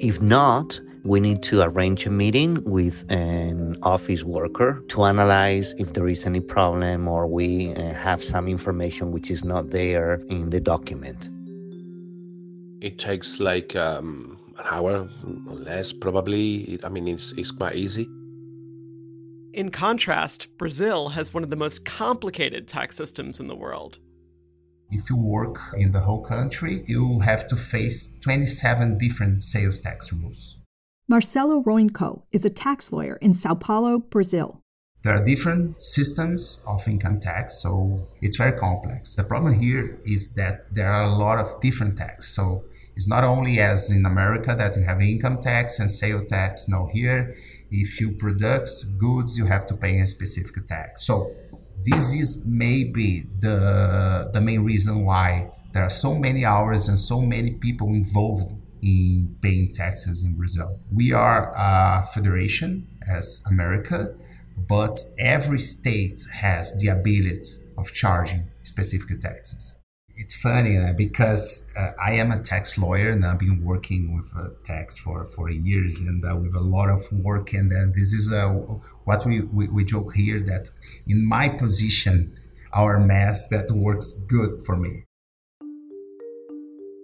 If 0.00 0.20
not, 0.20 0.78
we 1.04 1.18
need 1.20 1.42
to 1.44 1.62
arrange 1.62 2.04
a 2.06 2.10
meeting 2.10 2.62
with 2.64 3.04
an 3.10 3.76
office 3.82 4.22
worker 4.22 4.82
to 4.88 5.04
analyze 5.04 5.74
if 5.78 5.94
there 5.94 6.08
is 6.08 6.26
any 6.26 6.40
problem 6.40 7.08
or 7.08 7.26
we 7.26 7.74
uh, 7.74 7.94
have 7.94 8.22
some 8.22 8.48
information 8.48 9.12
which 9.12 9.30
is 9.30 9.44
not 9.44 9.70
there 9.70 10.14
in 10.28 10.50
the 10.50 10.60
document. 10.60 11.30
It 12.82 12.98
takes 12.98 13.40
like 13.40 13.74
um, 13.76 14.33
an 14.64 14.70
hour 14.70 15.08
less 15.46 15.92
probably 15.92 16.78
i 16.84 16.88
mean 16.88 17.06
it's, 17.08 17.32
it's 17.36 17.50
quite 17.50 17.76
easy 17.76 18.08
In 19.54 19.70
contrast, 19.70 20.48
Brazil 20.58 21.10
has 21.10 21.32
one 21.32 21.44
of 21.44 21.50
the 21.50 21.56
most 21.56 21.84
complicated 21.84 22.66
tax 22.66 22.96
systems 22.96 23.38
in 23.38 23.46
the 23.46 23.54
world. 23.54 23.98
If 24.90 25.08
you 25.08 25.16
work 25.16 25.58
in 25.76 25.92
the 25.92 26.00
whole 26.00 26.24
country, 26.24 26.82
you 26.88 27.20
have 27.20 27.46
to 27.46 27.56
face 27.56 28.18
27 28.18 28.98
different 28.98 29.44
sales 29.44 29.80
tax 29.80 30.12
rules. 30.12 30.58
Marcelo 31.06 31.62
Roinco 31.62 32.22
is 32.32 32.44
a 32.44 32.50
tax 32.50 32.90
lawyer 32.90 33.16
in 33.20 33.32
Sao 33.32 33.54
Paulo, 33.54 33.98
Brazil. 34.00 34.60
There 35.04 35.14
are 35.14 35.24
different 35.24 35.80
systems 35.80 36.64
of 36.66 36.88
income 36.88 37.20
tax, 37.20 37.62
so 37.62 38.08
it's 38.22 38.36
very 38.36 38.58
complex. 38.58 39.14
The 39.14 39.22
problem 39.22 39.60
here 39.60 39.98
is 40.04 40.32
that 40.34 40.74
there 40.74 40.90
are 40.90 41.04
a 41.04 41.14
lot 41.14 41.38
of 41.38 41.60
different 41.60 41.96
tax. 41.96 42.34
So 42.34 42.64
it's 42.96 43.08
not 43.08 43.24
only 43.24 43.58
as 43.58 43.90
in 43.90 44.06
America 44.06 44.54
that 44.56 44.76
you 44.76 44.84
have 44.84 45.00
income 45.00 45.40
tax 45.40 45.78
and 45.78 45.90
sale 45.90 46.24
tax. 46.24 46.68
No, 46.68 46.88
here, 46.92 47.34
if 47.70 48.00
you 48.00 48.12
produce 48.12 48.84
goods, 48.84 49.36
you 49.36 49.46
have 49.46 49.66
to 49.66 49.74
pay 49.74 49.98
a 49.98 50.06
specific 50.06 50.66
tax. 50.66 51.04
So 51.04 51.32
this 51.82 52.14
is 52.14 52.46
maybe 52.46 53.24
the 53.38 54.30
the 54.32 54.40
main 54.40 54.64
reason 54.64 55.04
why 55.04 55.50
there 55.72 55.82
are 55.82 55.90
so 55.90 56.14
many 56.14 56.44
hours 56.44 56.88
and 56.88 56.98
so 56.98 57.20
many 57.20 57.52
people 57.52 57.88
involved 57.88 58.52
in 58.80 59.36
paying 59.42 59.72
taxes 59.72 60.22
in 60.22 60.36
Brazil. 60.36 60.78
We 60.92 61.12
are 61.12 61.52
a 61.56 62.06
federation 62.14 62.86
as 63.08 63.42
America, 63.46 64.14
but 64.68 64.96
every 65.18 65.58
state 65.58 66.20
has 66.32 66.78
the 66.78 66.88
ability 66.88 67.48
of 67.76 67.92
charging 67.92 68.50
specific 68.62 69.20
taxes 69.20 69.83
it's 70.16 70.34
funny 70.36 70.76
uh, 70.76 70.92
because 70.92 71.72
uh, 71.78 71.90
I 72.02 72.12
am 72.12 72.30
a 72.30 72.38
tax 72.38 72.78
lawyer 72.78 73.10
and 73.10 73.24
I've 73.24 73.38
been 73.38 73.64
working 73.64 74.14
with 74.14 74.32
uh, 74.36 74.50
tax 74.62 74.98
for, 74.98 75.24
for 75.24 75.50
years 75.50 76.00
and 76.00 76.24
uh, 76.24 76.36
with 76.36 76.54
a 76.54 76.60
lot 76.60 76.88
of 76.88 77.00
work. 77.12 77.52
And 77.52 77.70
then 77.70 77.92
this 77.94 78.12
is 78.12 78.32
uh, 78.32 78.50
what 79.04 79.24
we, 79.26 79.40
we, 79.40 79.68
we, 79.68 79.84
joke 79.84 80.14
here 80.14 80.40
that 80.40 80.70
in 81.06 81.26
my 81.26 81.48
position, 81.48 82.38
our 82.72 82.98
math 82.98 83.48
that 83.50 83.70
works 83.70 84.12
good 84.28 84.62
for 84.62 84.76
me. 84.76 85.04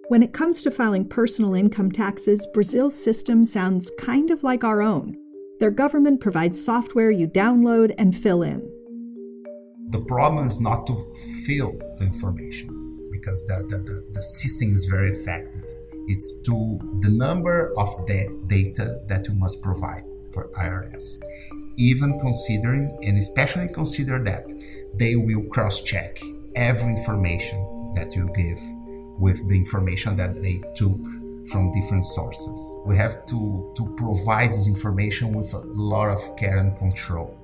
When 0.09 0.23
it 0.23 0.33
comes 0.33 0.63
to 0.63 0.71
filing 0.71 1.09
personal 1.09 1.55
income 1.55 1.93
taxes, 1.93 2.47
Brazil's 2.53 3.01
system 3.01 3.45
sounds 3.45 3.93
kind 3.99 4.31
of 4.31 4.43
like 4.43 4.65
our 4.65 4.83
own. 4.83 5.17
Their 5.61 5.71
government 5.71 6.21
provides 6.21 6.63
software 6.65 7.11
you 7.11 7.29
download 7.29 7.95
and 7.99 8.17
fill 8.17 8.43
in. 8.43 8.61
The 9.91 10.01
problem 10.07 10.47
is 10.47 10.61
not 10.61 10.87
to 10.87 10.95
fill 11.47 11.73
the 11.97 12.05
information 12.05 12.70
because 13.21 13.47
the, 13.47 13.67
the, 13.69 13.79
the, 13.79 14.07
the 14.13 14.23
system 14.23 14.73
is 14.73 14.87
very 14.87 15.11
effective. 15.11 15.65
It's 16.09 16.41
to 16.43 16.79
the 17.01 17.11
number 17.11 17.73
of 17.79 17.89
data 18.07 19.01
that 19.07 19.29
you 19.29 19.35
must 19.35 19.63
provide 19.63 20.03
for 20.33 20.49
IRS. 20.59 21.21
Even 21.77 22.19
considering, 22.19 22.99
and 23.03 23.19
especially 23.19 23.69
consider 23.69 24.23
that 24.25 24.45
they 24.95 25.17
will 25.17 25.45
cross 25.45 25.81
check 25.81 26.21
every 26.57 26.91
information 26.91 27.93
that 27.95 28.15
you 28.17 28.31
give 28.35 28.61
with 29.21 29.47
the 29.49 29.57
information 29.57 30.17
that 30.17 30.43
they 30.43 30.61
took 30.75 31.01
from 31.49 31.71
different 31.73 32.07
sources. 32.07 32.77
We 32.87 32.97
have 32.97 33.27
to, 33.27 33.73
to 33.77 33.95
provide 33.97 34.51
this 34.51 34.67
information 34.67 35.33
with 35.33 35.53
a 35.55 35.59
lot 35.59 36.09
of 36.09 36.37
care 36.37 36.59
and 36.59 36.77
control 36.77 37.40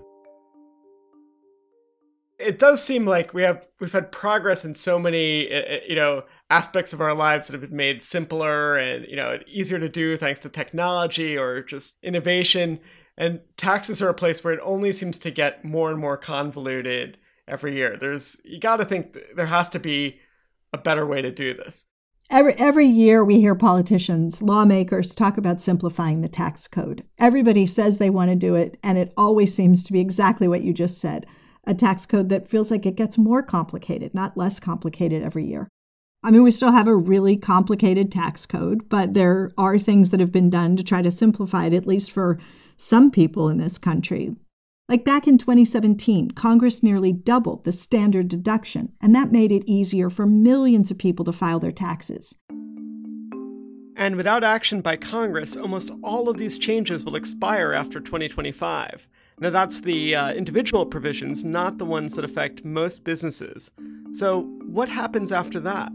it 2.39 2.59
does 2.59 2.83
seem 2.83 3.07
like 3.07 3.33
we 3.35 3.43
have 3.43 3.67
we've 3.81 3.93
had 3.93 4.13
progress 4.13 4.65
in 4.65 4.75
so 4.75 4.99
many 4.99 5.49
you 5.89 5.97
know 5.97 6.25
aspects 6.51 6.93
of 6.93 7.01
our 7.01 7.15
lives 7.15 7.47
that 7.47 7.55
have 7.55 7.69
been 7.69 7.77
made 7.77 8.03
simpler 8.03 8.77
and 8.77 9.07
you 9.07 9.17
know 9.17 9.39
easier 9.47 9.79
to 9.79 9.89
do 9.89 10.17
thanks 10.17 10.41
to 10.41 10.49
technology 10.49 11.37
or 11.37 11.63
just 11.63 11.99
innovation. 12.03 12.81
And 13.19 13.41
taxes 13.57 14.03
are 14.03 14.11
a 14.11 14.15
place 14.15 14.45
where 14.45 14.53
it 14.53 14.61
only 14.63 14.93
seems 14.93 15.17
to 15.19 15.31
get 15.31 15.65
more 15.65 15.91
and 15.91 15.99
more 15.99 16.19
convoluted 16.19 17.17
every 17.49 17.75
year. 17.77 17.97
There's 17.97 18.41
you 18.45 18.61
got 18.61 18.77
to 18.77 18.85
think 18.85 19.17
there 19.35 19.47
has 19.47 19.71
to 19.71 19.79
be 19.79 20.19
a 20.73 20.79
better 20.79 21.07
way 21.07 21.23
to 21.23 21.31
do 21.31 21.55
this. 21.55 21.87
Every, 22.29 22.55
every 22.55 22.87
year, 22.87 23.25
we 23.25 23.41
hear 23.41 23.55
politicians, 23.55 24.43
lawmakers 24.43 25.15
talk 25.15 25.39
about 25.39 25.61
simplifying 25.61 26.23
the 26.23 26.29
tax 26.29 26.67
code. 26.67 27.05
Everybody 27.19 27.67
says 27.67 27.99
they 27.99 28.11
want 28.11 28.33
to 28.33 28.37
do 28.37 28.57
it, 28.57 28.77
and 28.83 28.99
it 28.99 29.15
always 29.17 29.55
seems 29.55 29.85
to 29.85 29.93
be 29.93 30.01
exactly 30.01 30.49
what 30.49 30.63
you 30.63 30.75
just 30.75 30.99
said 30.99 31.25
a 31.67 31.75
tax 31.75 32.07
code 32.07 32.29
that 32.29 32.49
feels 32.49 32.71
like 32.71 32.87
it 32.87 32.97
gets 32.97 33.19
more 33.19 33.43
complicated, 33.43 34.15
not 34.15 34.37
less 34.37 34.61
complicated 34.61 35.23
every 35.23 35.45
year. 35.45 35.69
I 36.23 36.31
mean, 36.31 36.43
we 36.43 36.51
still 36.51 36.73
have 36.73 36.89
a 36.89 36.97
really 36.97 37.37
complicated 37.37 38.11
tax 38.11 38.47
code, 38.47 38.89
but 38.89 39.15
there 39.15 39.53
are 39.57 39.79
things 39.79 40.11
that 40.11 40.21
have 40.21 40.33
been 40.33 40.51
done 40.51 40.77
to 40.77 40.83
try 40.83 41.03
to 41.03 41.11
simplify 41.11 41.67
it, 41.67 41.75
at 41.75 41.87
least 41.87 42.11
for 42.11 42.39
some 42.77 43.11
people 43.11 43.49
in 43.49 43.59
this 43.59 43.79
country. 43.79 44.35
Like 44.89 45.05
back 45.05 45.27
in 45.27 45.37
2017, 45.37 46.33
Congress 46.33 46.83
nearly 46.83 47.13
doubled 47.13 47.65
the 47.65 47.73
standard 47.73 48.29
deduction, 48.29 48.93
and 49.01 49.15
that 49.15 49.33
made 49.33 49.51
it 49.51 49.65
easier 49.67 50.11
for 50.11 50.27
millions 50.27 50.91
of 50.91 50.99
people 50.99 51.25
to 51.25 51.33
file 51.33 51.59
their 51.59 51.73
taxes. 51.73 52.37
And 53.97 54.15
without 54.15 54.45
action 54.45 54.83
by 54.83 54.97
Congress, 54.97 55.57
almost 55.57 55.91
all 56.03 56.29
of 56.29 56.37
these 56.37 56.59
changes 56.59 57.05
will 57.05 57.17
expire 57.17 57.73
after 57.73 57.99
2025. 57.99 59.09
Now, 59.39 59.51
that's 59.51 59.83
the 59.83 60.15
uh, 60.15 60.33
individual 60.33 60.87
provisions, 60.87 61.45
not 61.45 61.77
the 61.77 61.85
ones 61.85 62.15
that 62.15 62.25
affect 62.25 62.65
most 62.65 63.05
businesses. 63.05 63.71
So, 64.13 64.43
what 64.67 64.89
happens 64.89 65.31
after 65.31 65.61
that? 65.61 65.93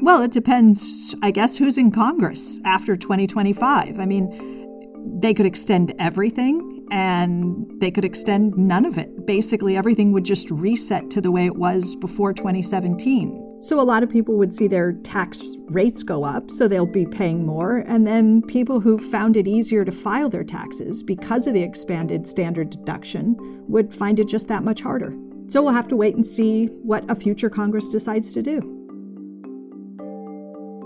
Well, 0.00 0.20
it 0.22 0.32
depends, 0.32 1.14
I 1.22 1.30
guess, 1.30 1.56
who's 1.56 1.78
in 1.78 1.92
Congress 1.92 2.60
after 2.64 2.96
2025. 2.96 4.00
I 4.00 4.04
mean, 4.04 5.20
they 5.20 5.32
could 5.32 5.46
extend 5.46 5.94
everything 6.00 6.84
and 6.90 7.70
they 7.80 7.92
could 7.92 8.04
extend 8.04 8.56
none 8.56 8.84
of 8.84 8.98
it. 8.98 9.26
Basically, 9.26 9.76
everything 9.76 10.10
would 10.10 10.24
just 10.24 10.50
reset 10.50 11.08
to 11.10 11.20
the 11.20 11.30
way 11.30 11.46
it 11.46 11.54
was 11.54 11.94
before 11.96 12.32
2017. 12.32 13.41
So 13.62 13.80
a 13.80 13.82
lot 13.82 14.02
of 14.02 14.10
people 14.10 14.36
would 14.38 14.52
see 14.52 14.66
their 14.66 14.92
tax 14.92 15.40
rates 15.68 16.02
go 16.02 16.24
up, 16.24 16.50
so 16.50 16.66
they'll 16.66 16.84
be 16.84 17.06
paying 17.06 17.46
more. 17.46 17.84
And 17.86 18.08
then 18.08 18.42
people 18.42 18.80
who 18.80 18.98
found 18.98 19.36
it 19.36 19.46
easier 19.46 19.84
to 19.84 19.92
file 19.92 20.28
their 20.28 20.42
taxes 20.42 21.00
because 21.00 21.46
of 21.46 21.54
the 21.54 21.62
expanded 21.62 22.26
standard 22.26 22.70
deduction 22.70 23.36
would 23.68 23.94
find 23.94 24.18
it 24.18 24.26
just 24.26 24.48
that 24.48 24.64
much 24.64 24.80
harder. 24.80 25.16
So 25.46 25.62
we'll 25.62 25.74
have 25.74 25.86
to 25.88 25.96
wait 25.96 26.16
and 26.16 26.26
see 26.26 26.66
what 26.82 27.08
a 27.08 27.14
future 27.14 27.48
Congress 27.48 27.88
decides 27.88 28.32
to 28.32 28.42
do. 28.42 28.78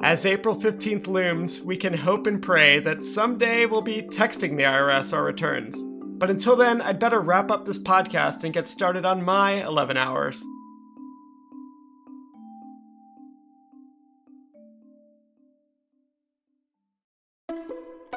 As 0.03 0.27
April 0.27 0.55
15th 0.55 1.07
looms, 1.07 1.63
we 1.63 1.79
can 1.79 1.95
hope 1.95 2.27
and 2.27 2.43
pray 2.43 2.79
that 2.81 3.03
someday 3.03 3.65
we'll 3.65 3.81
be 3.81 4.03
texting 4.03 4.59
the 4.59 4.65
IRS 4.65 5.17
our 5.17 5.25
returns. 5.25 5.83
But 6.19 6.29
until 6.29 6.57
then, 6.57 6.83
I'd 6.83 6.99
better 6.99 7.21
wrap 7.21 7.51
up 7.51 7.65
this 7.65 7.79
podcast 7.79 8.45
and 8.45 8.53
get 8.53 8.69
started 8.69 9.07
on 9.07 9.25
my 9.25 9.67
11 9.67 9.97
hours. 9.97 10.45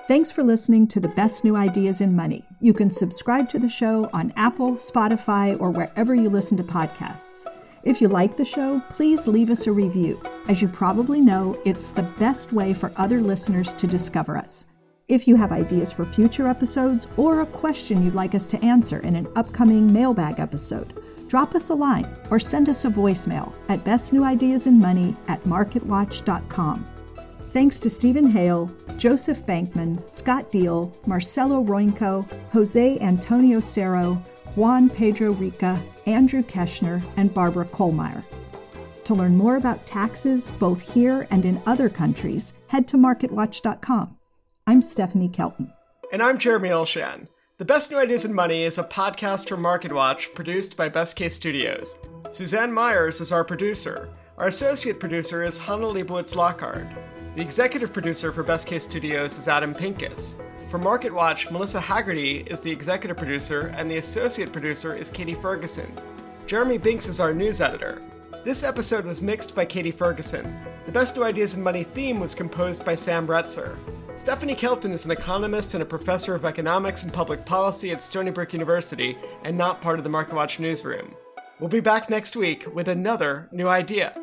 Thanks 0.09 0.31
for 0.31 0.41
listening 0.41 0.87
to 0.87 0.99
the 0.99 1.09
best 1.09 1.43
new 1.43 1.55
ideas 1.55 2.01
in 2.01 2.15
money. 2.15 2.43
You 2.61 2.73
can 2.73 2.89
subscribe 2.89 3.47
to 3.49 3.59
the 3.59 3.69
show 3.69 4.09
on 4.11 4.33
Apple, 4.35 4.71
Spotify, 4.71 5.55
or 5.61 5.69
wherever 5.69 6.15
you 6.15 6.31
listen 6.31 6.57
to 6.57 6.63
podcasts. 6.63 7.45
If 7.83 8.01
you 8.01 8.07
like 8.07 8.35
the 8.35 8.43
show, 8.43 8.81
please 8.89 9.27
leave 9.27 9.51
us 9.51 9.67
a 9.67 9.71
review. 9.71 10.19
As 10.47 10.63
you 10.63 10.67
probably 10.67 11.21
know, 11.21 11.61
it's 11.63 11.91
the 11.91 12.11
best 12.17 12.53
way 12.53 12.73
for 12.73 12.91
other 12.97 13.21
listeners 13.21 13.75
to 13.75 13.85
discover 13.85 14.35
us. 14.35 14.65
If 15.07 15.27
you 15.27 15.35
have 15.35 15.51
ideas 15.51 15.91
for 15.91 16.05
future 16.05 16.47
episodes 16.47 17.05
or 17.15 17.41
a 17.41 17.45
question 17.45 18.03
you'd 18.03 18.15
like 18.15 18.33
us 18.33 18.47
to 18.47 18.65
answer 18.65 19.01
in 19.01 19.15
an 19.15 19.27
upcoming 19.35 19.93
mailbag 19.93 20.39
episode, 20.39 21.03
drop 21.27 21.53
us 21.53 21.69
a 21.69 21.75
line 21.75 22.11
or 22.31 22.39
send 22.39 22.67
us 22.67 22.83
a 22.83 22.89
voicemail 22.89 23.53
at 23.69 23.83
bestnewideasinmoney 23.83 25.15
at 25.27 25.43
marketwatch.com. 25.43 26.98
Thanks 27.51 27.79
to 27.79 27.89
Stephen 27.89 28.29
Hale, 28.29 28.71
Joseph 28.97 29.43
Bankman, 29.45 30.01
Scott 30.13 30.51
Deal, 30.51 30.95
Marcelo 31.07 31.63
Roinco, 31.63 32.29
Jose 32.51 32.99
Antonio 32.99 33.59
Cerro, 33.59 34.23
Juan 34.55 34.87
Pedro 34.87 35.31
Rica, 35.31 35.81
Andrew 36.05 36.43
Keshner, 36.43 37.01
and 37.17 37.33
Barbara 37.33 37.65
Kollmeyer. 37.65 38.23
To 39.05 39.15
learn 39.15 39.35
more 39.35 39.55
about 39.55 39.87
taxes, 39.87 40.51
both 40.59 40.93
here 40.93 41.27
and 41.31 41.43
in 41.43 41.59
other 41.65 41.89
countries, 41.89 42.53
head 42.67 42.87
to 42.89 42.97
marketwatch.com. 42.97 44.15
I'm 44.67 44.83
Stephanie 44.83 45.29
Kelton. 45.29 45.73
And 46.11 46.21
I'm 46.21 46.37
Jeremy 46.37 46.69
Olshan. 46.69 47.27
The 47.57 47.65
Best 47.65 47.89
New 47.89 47.97
Ideas 47.97 48.25
in 48.25 48.33
Money 48.33 48.63
is 48.63 48.77
a 48.77 48.83
podcast 48.83 49.49
from 49.49 49.63
MarketWatch 49.63 50.35
produced 50.35 50.77
by 50.77 50.87
Best 50.87 51.15
Case 51.15 51.35
Studios. 51.35 51.97
Suzanne 52.29 52.71
Myers 52.71 53.21
is 53.21 53.31
our 53.31 53.43
producer. 53.43 54.09
Our 54.37 54.47
associate 54.47 54.99
producer 54.99 55.43
is 55.43 55.57
Hannah 55.57 55.87
Leibowitz 55.87 56.35
Lockhart. 56.35 56.87
The 57.35 57.41
executive 57.41 57.93
producer 57.93 58.31
for 58.31 58.41
Best 58.41 58.65
Case 58.65 58.83
Studios 58.83 59.37
is 59.37 59.47
Adam 59.47 59.73
Pincus. 59.73 60.35
For 60.69 60.79
Market 60.79 61.13
Watch, 61.13 61.51
Melissa 61.51 61.79
Haggerty 61.79 62.39
is 62.47 62.59
the 62.59 62.71
executive 62.71 63.17
producer, 63.17 63.71
and 63.77 63.89
the 63.89 63.99
associate 63.99 64.51
producer 64.51 64.95
is 64.95 65.11
Katie 65.11 65.35
Ferguson. 65.35 65.91
Jeremy 66.47 66.79
Binks 66.79 67.07
is 67.07 67.19
our 67.19 67.31
news 67.31 67.61
editor. 67.61 68.01
This 68.43 68.63
episode 68.63 69.05
was 69.05 69.21
mixed 69.21 69.53
by 69.53 69.63
Katie 69.63 69.91
Ferguson. 69.91 70.59
The 70.87 70.91
Best 70.91 71.15
New 71.15 71.23
Ideas 71.23 71.53
and 71.53 71.63
Money 71.63 71.83
theme 71.83 72.19
was 72.19 72.33
composed 72.33 72.83
by 72.83 72.95
Sam 72.95 73.27
Retzer. 73.27 73.77
Stephanie 74.15 74.55
Kelton 74.55 74.91
is 74.91 75.05
an 75.05 75.11
economist 75.11 75.75
and 75.75 75.83
a 75.83 75.85
professor 75.85 76.33
of 76.33 76.45
economics 76.45 77.03
and 77.03 77.13
public 77.13 77.45
policy 77.45 77.91
at 77.91 78.01
Stony 78.01 78.31
Brook 78.31 78.53
University 78.53 79.15
and 79.43 79.55
not 79.55 79.81
part 79.81 79.99
of 79.99 80.03
the 80.03 80.09
MarketWatch 80.09 80.57
newsroom. 80.57 81.13
We'll 81.59 81.69
be 81.69 81.79
back 81.79 82.09
next 82.09 82.35
week 82.35 82.65
with 82.73 82.87
another 82.87 83.47
new 83.51 83.67
idea. 83.67 84.19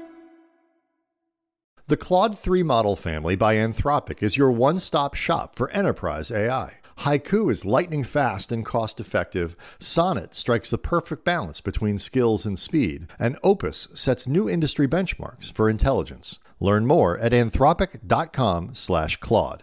The 1.89 1.97
Claude 1.97 2.37
3 2.37 2.65
model 2.65 2.97
family 2.97 3.37
by 3.37 3.55
Anthropic 3.55 4.21
is 4.21 4.37
your 4.37 4.51
one 4.51 4.81
stop 4.81 5.15
shop 5.15 5.55
for 5.55 5.71
enterprise 5.71 6.33
AI. 6.33 6.81
Haiku 6.99 7.49
is 7.49 7.65
lightning 7.65 8.03
fast 8.03 8.51
and 8.51 8.67
cost 8.67 8.99
effective. 8.99 9.55
Sonnet 9.79 10.35
strikes 10.35 10.69
the 10.69 10.79
perfect 10.79 11.25
balance 11.25 11.61
between 11.61 12.01
skills 12.01 12.45
and 12.45 12.59
speed. 12.59 13.07
And 13.21 13.39
Opus 13.45 13.87
sets 13.95 14.27
new 14.27 14.51
industry 14.51 14.89
benchmarks 14.89 15.53
for 15.53 15.71
intelligence. 15.71 16.41
Learn 16.59 16.87
more 16.87 17.17
at 17.19 17.31
anthropic.com/claude. 17.31 19.63